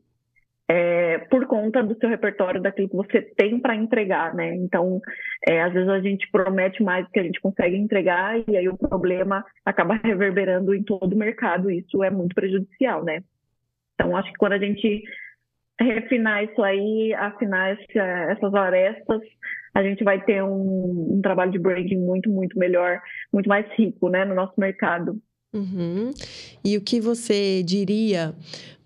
[0.71, 4.55] é, por conta do seu repertório, daquilo que você tem para entregar, né?
[4.55, 5.01] Então,
[5.49, 8.69] é, às vezes a gente promete mais do que a gente consegue entregar e aí
[8.69, 11.71] o problema acaba reverberando em todo o mercado.
[11.71, 13.23] Isso é muito prejudicial, né?
[13.95, 15.03] Então, acho que quando a gente
[15.81, 18.03] refinar isso aí, afinar essa,
[18.33, 19.21] essas arestas,
[19.75, 23.01] a gente vai ter um, um, trabalho de branding muito, muito melhor,
[23.33, 25.21] muito mais rico, né, no nosso mercado.
[25.55, 26.11] Uhum.
[26.65, 28.35] E o que você diria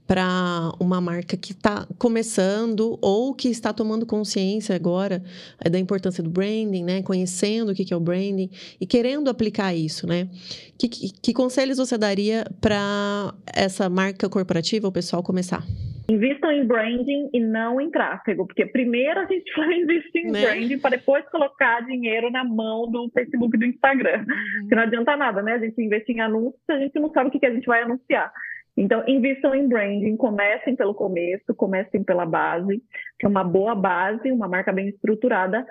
[0.06, 5.22] para uma marca que está começando ou que está tomando consciência agora
[5.64, 7.02] é, da importância do branding, né?
[7.02, 8.50] Conhecendo o que é o branding
[8.80, 10.28] e querendo aplicar isso, né?
[10.78, 15.62] Que, que, que conselhos você daria para essa marca corporativa, o pessoal começar?
[16.10, 20.42] Invistam em branding e não em tráfego, porque primeiro a gente vai investir em né?
[20.42, 24.18] branding para depois colocar dinheiro na mão do Facebook e do Instagram.
[24.18, 24.60] Uhum.
[24.60, 25.54] Porque não adianta nada, né?
[25.54, 28.32] A gente investir em anúncios, a gente não sabe o que a gente vai anunciar.
[28.76, 32.82] Então, invistam em branding, comecem pelo começo, comecem pela base,
[33.18, 35.66] que é uma boa base, uma marca bem estruturada,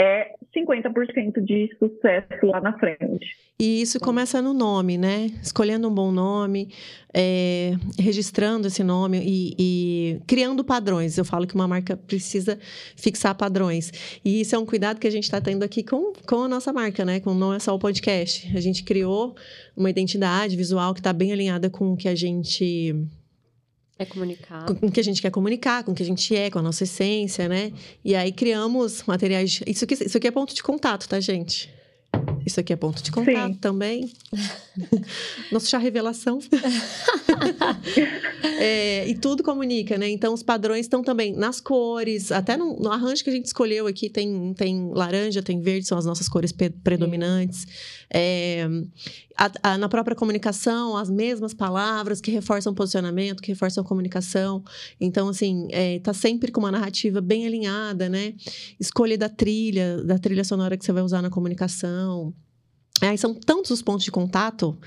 [0.00, 3.26] é 50% de sucesso lá na frente.
[3.58, 5.30] E isso começa no nome, né?
[5.42, 6.68] Escolhendo um bom nome,
[7.14, 11.16] é, registrando esse nome e, e, criando padrões.
[11.16, 12.58] Eu falo que uma marca precisa
[12.96, 14.20] fixar padrões.
[14.22, 16.70] E isso é um cuidado que a gente está tendo aqui com, com a nossa
[16.70, 17.18] marca, né?
[17.20, 18.54] Com não é só o podcast.
[18.54, 19.34] A gente criou
[19.74, 22.94] uma identidade visual que está bem alinhada com o que a gente
[23.98, 24.66] é comunicar.
[24.66, 26.62] Com o que a gente quer comunicar, com o que a gente é, com a
[26.62, 27.72] nossa essência, né?
[28.04, 29.60] E aí criamos materiais.
[29.66, 31.74] Isso aqui, isso aqui é ponto de contato, tá, gente?
[32.44, 33.54] Isso aqui é ponto de contato Sim.
[33.54, 34.12] também.
[35.50, 36.38] Nosso chá revelação.
[38.60, 40.08] é, e tudo comunica, né?
[40.08, 43.88] Então, os padrões estão também nas cores, até no, no, arranjo que a gente escolheu
[43.88, 47.66] aqui, tem, tem laranja, tem verde, são as nossas cores predominantes.
[48.08, 48.66] É,
[49.36, 54.62] a, a, na própria comunicação, as mesmas palavras que reforçam posicionamento, que reforçam comunicação.
[55.00, 58.34] Então, assim, é, tá sempre com uma narrativa bem alinhada, né?
[58.78, 62.32] Escolha da trilha, da trilha sonora que você vai usar na comunicação.
[63.00, 64.78] Aí são tantos os pontos de contato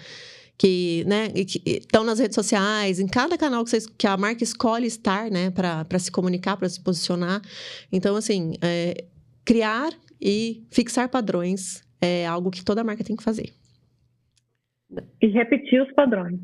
[0.57, 1.32] que né,
[1.65, 5.99] estão nas redes sociais, em cada canal que, que a marca escolhe estar, né, para
[5.99, 7.41] se comunicar, para se posicionar.
[7.89, 9.05] Então, assim, é,
[9.45, 13.54] criar e fixar padrões é algo que toda marca tem que fazer.
[15.22, 16.39] E repetir os padrões.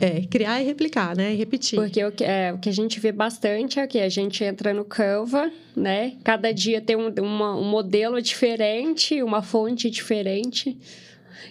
[0.00, 0.18] É.
[0.18, 1.32] é, criar e replicar, né?
[1.32, 1.78] E repetir.
[1.78, 4.74] Porque o que, é, o que a gente vê bastante é que a gente entra
[4.74, 6.18] no Canva, né?
[6.22, 10.78] Cada dia tem um, uma, um modelo diferente, uma fonte diferente,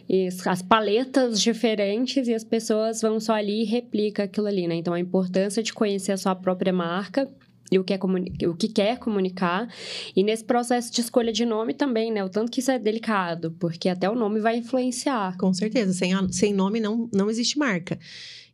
[0.08, 4.76] e as paletas diferentes, e as pessoas vão só ali e replicam aquilo ali, né?
[4.76, 7.28] Então, a importância de conhecer a sua própria marca
[7.76, 8.00] e o que, é
[8.48, 9.68] o que quer comunicar.
[10.16, 12.24] E nesse processo de escolha de nome também, né?
[12.24, 15.38] O tanto que isso é delicado, porque até o nome vai influenciar.
[15.38, 15.94] Com certeza.
[15.94, 17.98] Sem, a, sem nome não, não existe marca.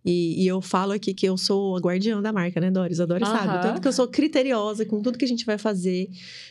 [0.04, 3.00] E, e, eu falo aqui que eu sou a guardiã da marca, né, Doris?
[3.02, 3.36] A Doris uhum.
[3.36, 3.62] sabe.
[3.62, 6.08] Tanto que eu sou criteriosa com tudo que a gente vai fazer,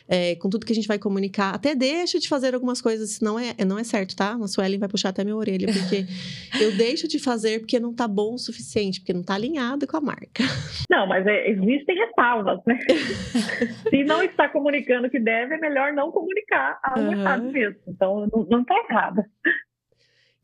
[0.07, 1.55] é, com tudo que a gente vai comunicar.
[1.55, 4.35] Até deixo de fazer algumas coisas, se não é, não é certo, tá?
[4.35, 6.05] A Suelen vai puxar até minha orelha, porque
[6.61, 9.97] eu deixo de fazer porque não tá bom o suficiente, porque não tá alinhado com
[9.97, 10.45] a marca.
[10.91, 12.79] Não, mas é, existem ressalvas, né?
[13.89, 17.13] se não está comunicando o que deve, é melhor não comunicar algo uhum.
[17.13, 17.81] errado mesmo.
[17.89, 19.23] Então, não, não tá errado.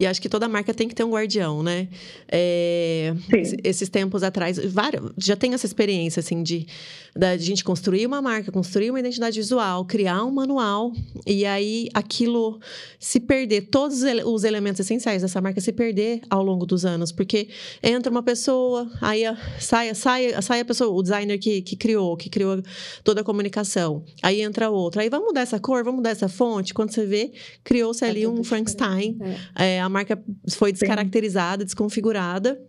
[0.01, 1.87] E acho que toda marca tem que ter um guardião, né?
[2.29, 3.15] É,
[3.63, 6.67] esses tempos atrás, vários, já tenho essa experiência, assim, de,
[7.15, 10.93] da, a gente construir uma marca, construir uma identidade visual, criar um manual,
[11.25, 12.59] e aí aquilo
[12.99, 17.47] se perder, todos os elementos essenciais dessa marca se perder ao longo dos anos, porque
[17.81, 19.23] entra uma pessoa, aí
[19.61, 22.61] sai, sai, sai a pessoa, o designer que, que criou, que criou
[23.05, 26.75] toda a comunicação, aí entra outro, aí vamos mudar essa cor, vamos mudar essa fonte,
[26.75, 27.31] quando você vê,
[27.63, 29.17] criou-se é ali um Frankenstein.
[29.57, 29.75] É.
[29.75, 31.67] É, a marca foi descaracterizada, Sim.
[31.67, 32.61] desconfigurada.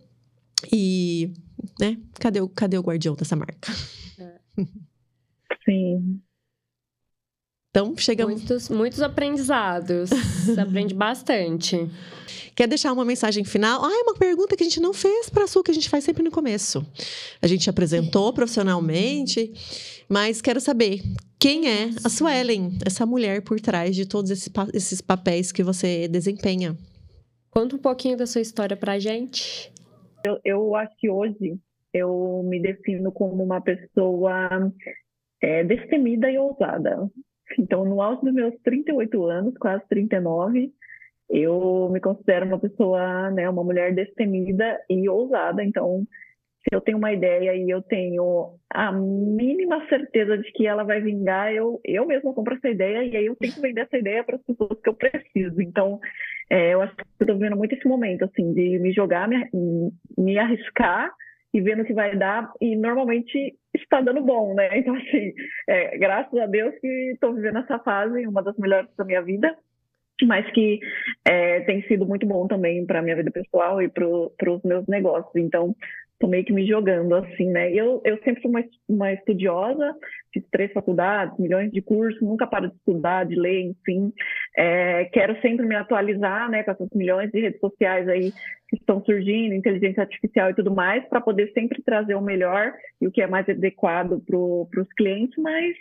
[0.72, 1.32] E,
[1.78, 1.98] né?
[2.18, 3.72] Cadê o, cadê o guardião dessa marca?
[5.64, 6.20] Sim.
[7.70, 8.36] Então, chegamos.
[8.36, 10.08] Muitos, muitos aprendizados.
[10.46, 11.90] Você aprende bastante.
[12.54, 13.84] Quer deixar uma mensagem final?
[13.84, 15.90] Ah, é uma pergunta que a gente não fez para a Su, que a gente
[15.90, 16.86] faz sempre no começo.
[17.42, 19.52] A gente apresentou profissionalmente,
[20.08, 21.02] mas quero saber
[21.38, 26.08] quem é a Suelen, essa mulher por trás de todos esses, esses papéis que você
[26.08, 26.74] desempenha.
[27.56, 29.72] Conta um pouquinho da sua história pra gente.
[30.26, 31.58] Eu, eu acho que hoje
[31.90, 34.70] eu me defino como uma pessoa
[35.40, 37.08] é, destemida e ousada.
[37.58, 40.70] Então, no auge dos meus 38 anos, quase 39,
[41.30, 45.64] eu me considero uma pessoa, né, uma mulher destemida e ousada.
[45.64, 46.06] Então,
[46.60, 51.00] se eu tenho uma ideia e eu tenho a mínima certeza de que ela vai
[51.00, 54.22] vingar, eu, eu mesma compro essa ideia e aí eu tenho que vender essa ideia
[54.22, 55.62] para as pessoas que eu preciso.
[55.62, 55.98] Então,
[56.50, 59.48] é, eu acho que estou vivendo muito esse momento, assim, de me jogar, me,
[60.16, 61.12] me arriscar
[61.52, 64.68] e vendo o que vai dar, e normalmente está dando bom, né?
[64.78, 65.32] Então, assim,
[65.68, 69.56] é, graças a Deus que estou vivendo essa fase, uma das melhores da minha vida,
[70.24, 70.80] mas que
[71.26, 74.86] é, tem sido muito bom também para a minha vida pessoal e para os meus
[74.86, 75.34] negócios.
[75.34, 75.74] Então,
[76.18, 77.72] tô meio que me jogando assim, né?
[77.72, 79.94] Eu, eu sempre fui uma, uma estudiosa,
[80.36, 84.12] fiz três faculdades, milhões de cursos, nunca paro de estudar, de ler, enfim.
[84.56, 88.32] É, quero sempre me atualizar, né, com essas milhões de redes sociais aí
[88.68, 93.06] que estão surgindo, inteligência artificial e tudo mais, para poder sempre trazer o melhor e
[93.06, 95.76] o que é mais adequado para os clientes, mas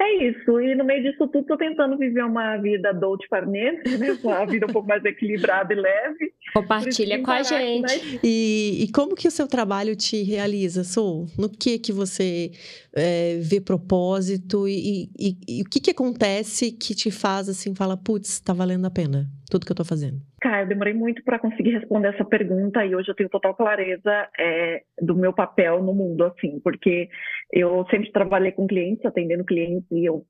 [0.00, 0.60] é isso.
[0.60, 4.16] E no meio disso tudo, estou tentando viver uma vida dolce farnese, né?
[4.22, 6.32] uma vida um pouco mais equilibrada e leve.
[6.54, 8.20] Compartilha com a gente.
[8.22, 11.26] E, e, como que o seu trabalho te realiza, Sul?
[11.38, 12.50] No que que você
[12.94, 17.96] é, vê propósito e, e, e, o que que acontece que te faz assim, fala,
[17.96, 20.31] putz, está valendo a pena tudo que eu estou fazendo?
[20.42, 24.28] Cara, eu demorei muito para conseguir responder essa pergunta e hoje eu tenho total clareza
[24.36, 27.08] é, do meu papel no mundo, assim, porque
[27.52, 30.26] eu sempre trabalhei com clientes, atendendo clientes e eu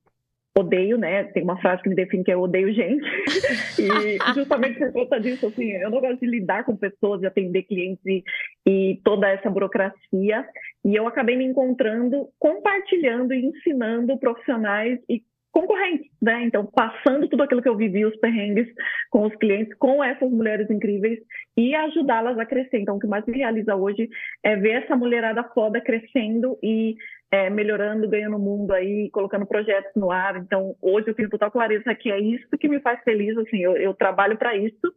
[0.55, 1.23] odeio, né?
[1.23, 3.03] Tem uma frase que me define que é eu odeio gente.
[3.81, 7.63] e justamente por conta disso, assim, eu não gosto de lidar com pessoas, de atender
[7.63, 8.23] clientes e,
[8.67, 10.45] e toda essa burocracia.
[10.85, 16.43] E eu acabei me encontrando compartilhando e ensinando profissionais e concorrentes, né?
[16.43, 18.67] Então, passando tudo aquilo que eu vivi, os perrengues
[19.11, 21.19] com os clientes, com essas mulheres incríveis
[21.55, 22.79] e ajudá-las a crescer.
[22.79, 24.09] Então, o que mais me realiza hoje
[24.43, 26.95] é ver essa mulherada foda crescendo e
[27.33, 30.37] é, melhorando, ganhando o mundo aí, colocando projetos no ar.
[30.37, 33.75] Então, hoje eu tenho total clareza que é isso que me faz feliz, assim, eu,
[33.75, 34.93] eu trabalho para isso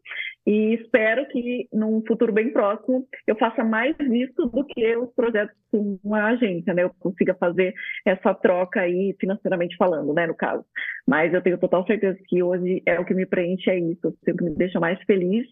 [0.47, 5.57] e espero que num futuro bem próximo eu faça mais isso do que os projetos
[5.71, 6.83] com a agência, né?
[6.83, 7.73] Eu consiga fazer
[8.05, 10.63] essa troca aí financeiramente falando, né, no caso.
[11.09, 14.31] Mas eu tenho total certeza que hoje é o que me preenche, é isso, é
[14.31, 15.47] o que me deixa mais feliz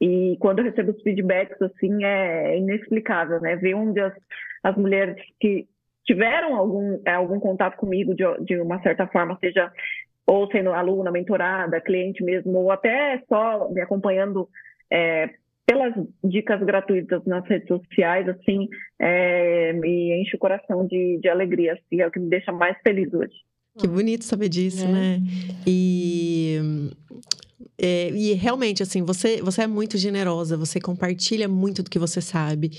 [0.00, 3.56] e quando eu recebo os feedbacks, assim, é inexplicável, né?
[3.56, 4.14] Ver onde as,
[4.62, 5.66] as mulheres que
[6.08, 9.70] tiveram algum, é, algum contato comigo de, de uma certa forma, seja
[10.26, 14.48] ou sendo aluna, mentorada, cliente mesmo, ou até só me acompanhando
[14.90, 15.30] é,
[15.66, 15.94] pelas
[16.24, 22.00] dicas gratuitas nas redes sociais, assim, é, me enche o coração de, de alegria, assim,
[22.00, 23.34] é o que me deixa mais feliz hoje.
[23.78, 24.88] Que bonito saber disso, é.
[24.88, 25.18] né?
[25.66, 26.58] E
[27.76, 32.20] é, e realmente, assim, você, você é muito generosa, você compartilha muito do que você
[32.20, 32.70] sabe.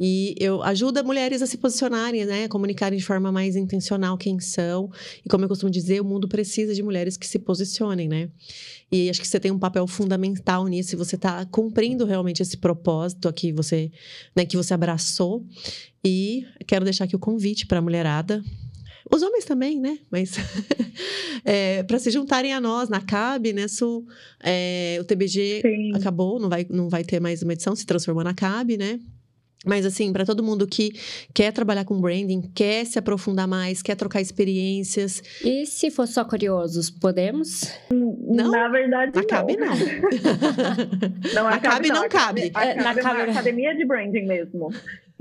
[0.00, 2.44] E eu ajuda mulheres a se posicionarem, né?
[2.44, 4.90] A comunicarem de forma mais intencional quem são.
[5.24, 8.30] E como eu costumo dizer, o mundo precisa de mulheres que se posicionem, né?
[8.90, 12.56] E acho que você tem um papel fundamental nisso, e você está cumprindo realmente esse
[12.56, 13.90] propósito aqui, você,
[14.36, 15.44] né, que você abraçou.
[16.04, 18.42] E quero deixar aqui o convite para a mulherada
[19.10, 19.98] os homens também, né?
[20.10, 20.34] Mas
[21.44, 23.68] é, para se juntarem a nós na CAB, né?
[23.68, 24.04] Su,
[24.42, 25.92] é, o TBG Sim.
[25.94, 29.00] acabou, não vai, não vai ter mais uma edição, se transformou na CAB, né?
[29.64, 30.92] Mas, assim, para todo mundo que
[31.32, 35.22] quer trabalhar com branding, quer se aprofundar mais, quer trocar experiências.
[35.44, 37.72] E se for só curiosos, podemos?
[37.90, 38.50] Não?
[38.50, 39.74] Na verdade, na CAB, não.
[41.34, 42.50] não a, CAB não, cabe.
[42.54, 44.72] A, é, na CAB é academia de branding mesmo.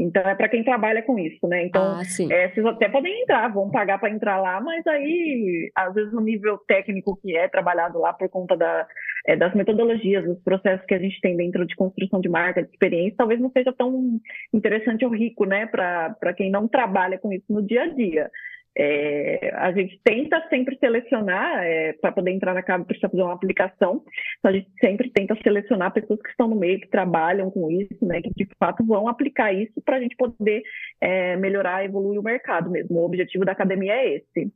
[0.01, 1.65] Então é para quem trabalha com isso, né?
[1.65, 5.93] Então ah, é, vocês até podem entrar, vão pagar para entrar lá, mas aí às
[5.93, 8.87] vezes o nível técnico que é trabalhado lá por conta da,
[9.27, 12.69] é, das metodologias, dos processos que a gente tem dentro de construção de marca, de
[12.69, 14.19] experiência, talvez não seja tão
[14.51, 15.67] interessante ou rico, né?
[15.67, 18.31] Para quem não trabalha com isso no dia a dia.
[18.77, 23.33] É, a gente tenta sempre selecionar, é, para poder entrar na casa precisa fazer uma
[23.33, 24.03] aplicação,
[24.39, 28.05] então a gente sempre tenta selecionar pessoas que estão no meio, que trabalham com isso,
[28.05, 30.63] né, que de fato vão aplicar isso para a gente poder
[31.01, 32.99] é, melhorar, evoluir o mercado mesmo.
[32.99, 34.51] O objetivo da academia é esse.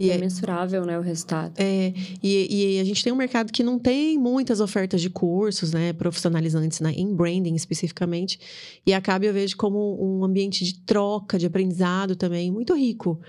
[0.00, 1.54] E é mensurável, né, o resultado.
[1.56, 5.72] É, e, e, a gente tem um mercado que não tem muitas ofertas de cursos,
[5.72, 8.40] né, profissionalizantes, né, em branding especificamente.
[8.84, 13.20] E acaba eu vejo como um ambiente de troca, de aprendizado também muito rico,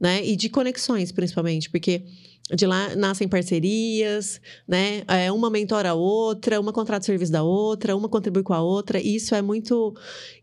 [0.00, 2.04] né, e de conexões principalmente, porque
[2.50, 5.02] de lá nascem parcerias, né?
[5.08, 8.60] É, uma mentora a outra, uma contrata o serviço da outra, uma contribui com a
[8.60, 9.00] outra.
[9.00, 9.94] E isso é muito.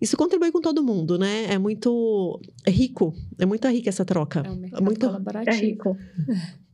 [0.01, 1.45] Isso contribui com todo mundo, né?
[1.45, 3.13] É muito rico.
[3.37, 4.43] É muito rica essa troca.
[4.45, 5.55] É um mercado muito colaborativo.
[5.55, 5.97] É rico.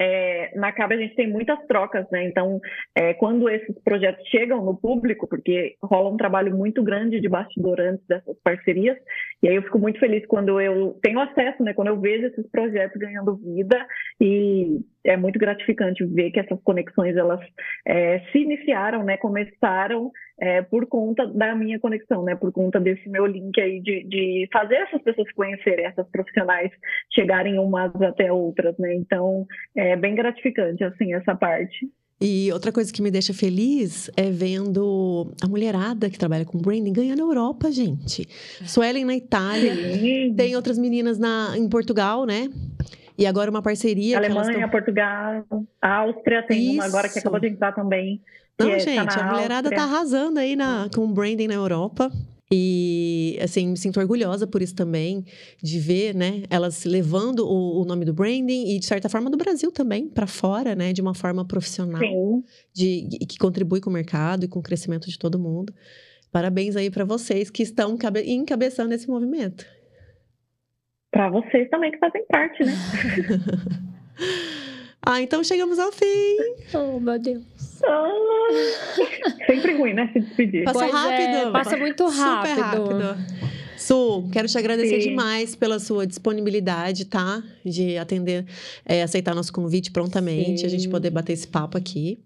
[0.00, 2.24] É, na CAB a gente tem muitas trocas, né?
[2.24, 2.60] Então,
[2.94, 7.80] é, quando esses projetos chegam no público, porque rola um trabalho muito grande de bastidor
[7.80, 8.96] antes dessas parcerias,
[9.42, 11.74] e aí eu fico muito feliz quando eu tenho acesso, né?
[11.74, 13.86] Quando eu vejo esses projetos ganhando vida
[14.20, 17.40] e é muito gratificante ver que essas conexões elas
[17.86, 19.16] é, se iniciaram, né?
[19.16, 22.34] Começaram é, por conta da minha conexão, né?
[22.34, 26.70] Por conta desse meu link aí de, de fazer essas pessoas conhecerem, essas profissionais
[27.12, 28.94] chegarem umas até outras, né?
[28.94, 29.46] Então
[29.76, 31.88] é bem gratificante assim essa parte.
[32.20, 36.92] E outra coisa que me deixa feliz é vendo a mulherada que trabalha com branding
[36.92, 38.26] ganhar na Europa, gente.
[38.66, 40.34] Suelen na Itália, Sim.
[40.36, 42.48] tem outras meninas na, em Portugal, né?
[43.18, 44.16] E agora uma parceria.
[44.16, 44.70] Alemanha, tão...
[44.70, 45.44] Portugal,
[45.82, 46.74] Áustria tem Isso.
[46.74, 48.22] uma agora que acabou de entrar também.
[48.58, 49.76] Não, é, gente, tá a mulherada Áustria.
[49.76, 52.12] tá arrasando aí na, com branding na Europa.
[52.50, 55.22] E, assim, me sinto orgulhosa por isso também,
[55.62, 59.36] de ver, né, elas levando o, o nome do branding e, de certa forma, do
[59.36, 62.42] Brasil também para fora, né, de uma forma profissional, Sim.
[62.72, 65.74] de, que contribui com o mercado e com o crescimento de todo mundo.
[66.32, 69.66] Parabéns aí para vocês que estão cabe encabeçando esse movimento.
[71.10, 72.72] Para vocês também que fazem parte, né?
[75.04, 76.36] ah, então chegamos ao fim.
[76.74, 77.42] Oh, meu Deus.
[77.84, 78.08] Ah,
[79.46, 80.10] sempre ruim, né?
[80.12, 80.64] Se despedir.
[80.64, 81.52] Passou Pois é, rápido.
[81.52, 82.54] passa muito rápido.
[82.54, 83.48] Super rápido.
[83.78, 85.10] Su, quero te agradecer Sim.
[85.10, 87.42] demais pela sua disponibilidade, tá?
[87.64, 88.44] De atender,
[88.84, 90.90] é, aceitar nosso convite prontamente, a gente Sim.
[90.90, 92.18] poder bater esse papo aqui.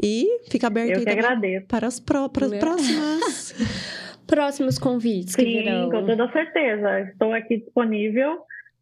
[0.00, 1.66] E fica aberto Eu aí que também agradeço.
[1.66, 2.60] para as, pró para as Meu.
[2.60, 3.54] próximas.
[4.28, 5.90] Próximos convites que Sim, virão.
[5.90, 7.00] com toda certeza.
[7.10, 8.38] Estou aqui disponível.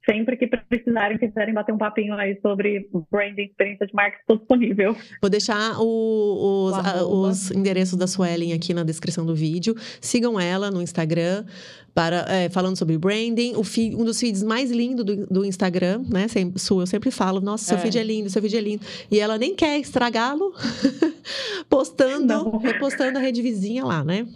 [0.08, 4.94] Sempre que precisarem, quiserem bater um papinho aí sobre branding, experiência de marca, estou disponível.
[5.20, 9.74] Vou deixar o- os, a- os endereços da Suelen aqui na descrição do vídeo.
[10.00, 11.44] Sigam ela no Instagram,
[11.92, 13.54] para, é, falando sobre branding.
[13.56, 16.28] O feed- um dos feeds mais lindos do, do Instagram, né?
[16.28, 17.80] Sem, Su, eu sempre falo, nossa, seu É.
[17.80, 18.84] feed é lindo, seu feed é lindo.
[19.10, 20.52] E ela nem quer estragá-lo,
[21.68, 22.58] postando, Não.
[22.58, 24.26] repostando a rede vizinha lá, né?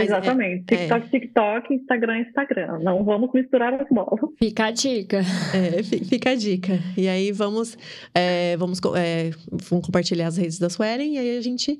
[0.00, 0.74] Mas é- Exatamente.
[0.74, 0.76] é.
[0.76, 2.78] TikTok, TikTok, Instagram, Instagram.
[2.80, 4.20] Não vamos misturar as bolas.
[4.38, 5.20] Fica a dica.
[5.54, 6.78] É, fi- fica a dica.
[6.96, 7.76] E aí vamos,
[8.14, 11.78] é, vamos, é, vamos compartilhar as redes da Suelen e aí a gente.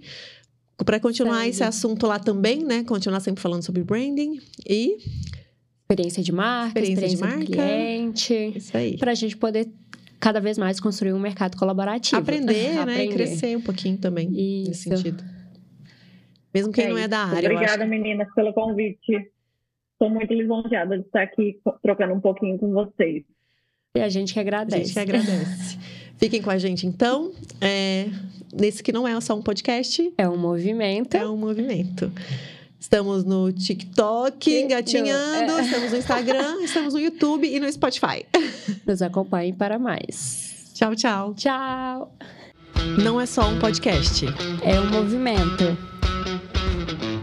[0.85, 1.51] Para continuar Segue.
[1.51, 2.85] esse assunto lá também, né?
[2.85, 4.41] Continuar sempre falando sobre branding.
[4.69, 4.97] E
[5.83, 7.75] Experiência de marca, Experiência de experiência, do marca.
[7.75, 8.53] cliente.
[8.57, 8.97] isso aí.
[8.99, 9.69] Para a gente poder
[10.21, 12.21] cada vez mais construir um mercado colaborativo.
[12.21, 12.75] Aprender, né?
[12.75, 13.15] E Aprender.
[13.15, 14.97] crescer um pouquinho também nesse Isso.
[14.97, 15.25] sentido.
[16.55, 17.51] Mesmo quem É não é da área.
[17.51, 17.91] Obrigada, acho.
[17.91, 19.31] meninas, pelo convite.
[19.93, 23.25] Estou muito lisonjeada de estar aqui trocando um pouquinho com vocês.
[23.97, 24.85] E a gente que A agradece.
[24.85, 25.79] gente que agradece.
[26.19, 27.33] Fiquem com a gente, então.
[27.61, 28.07] É,
[28.53, 31.15] nesse que não é só um podcast, É um movimento.
[31.17, 32.11] é um movimento.
[32.79, 35.61] Estamos no TikTok, engatinhando, é.
[35.63, 38.25] estamos no Instagram, estamos no YouTube e no Spotify.
[38.87, 40.71] Nos acompanhem para mais.
[40.75, 41.35] Tchau, tchau.
[41.35, 42.13] Tchau!
[43.03, 44.25] Não é só um podcast.
[44.65, 45.98] É um movimento.
[46.29, 47.18] Música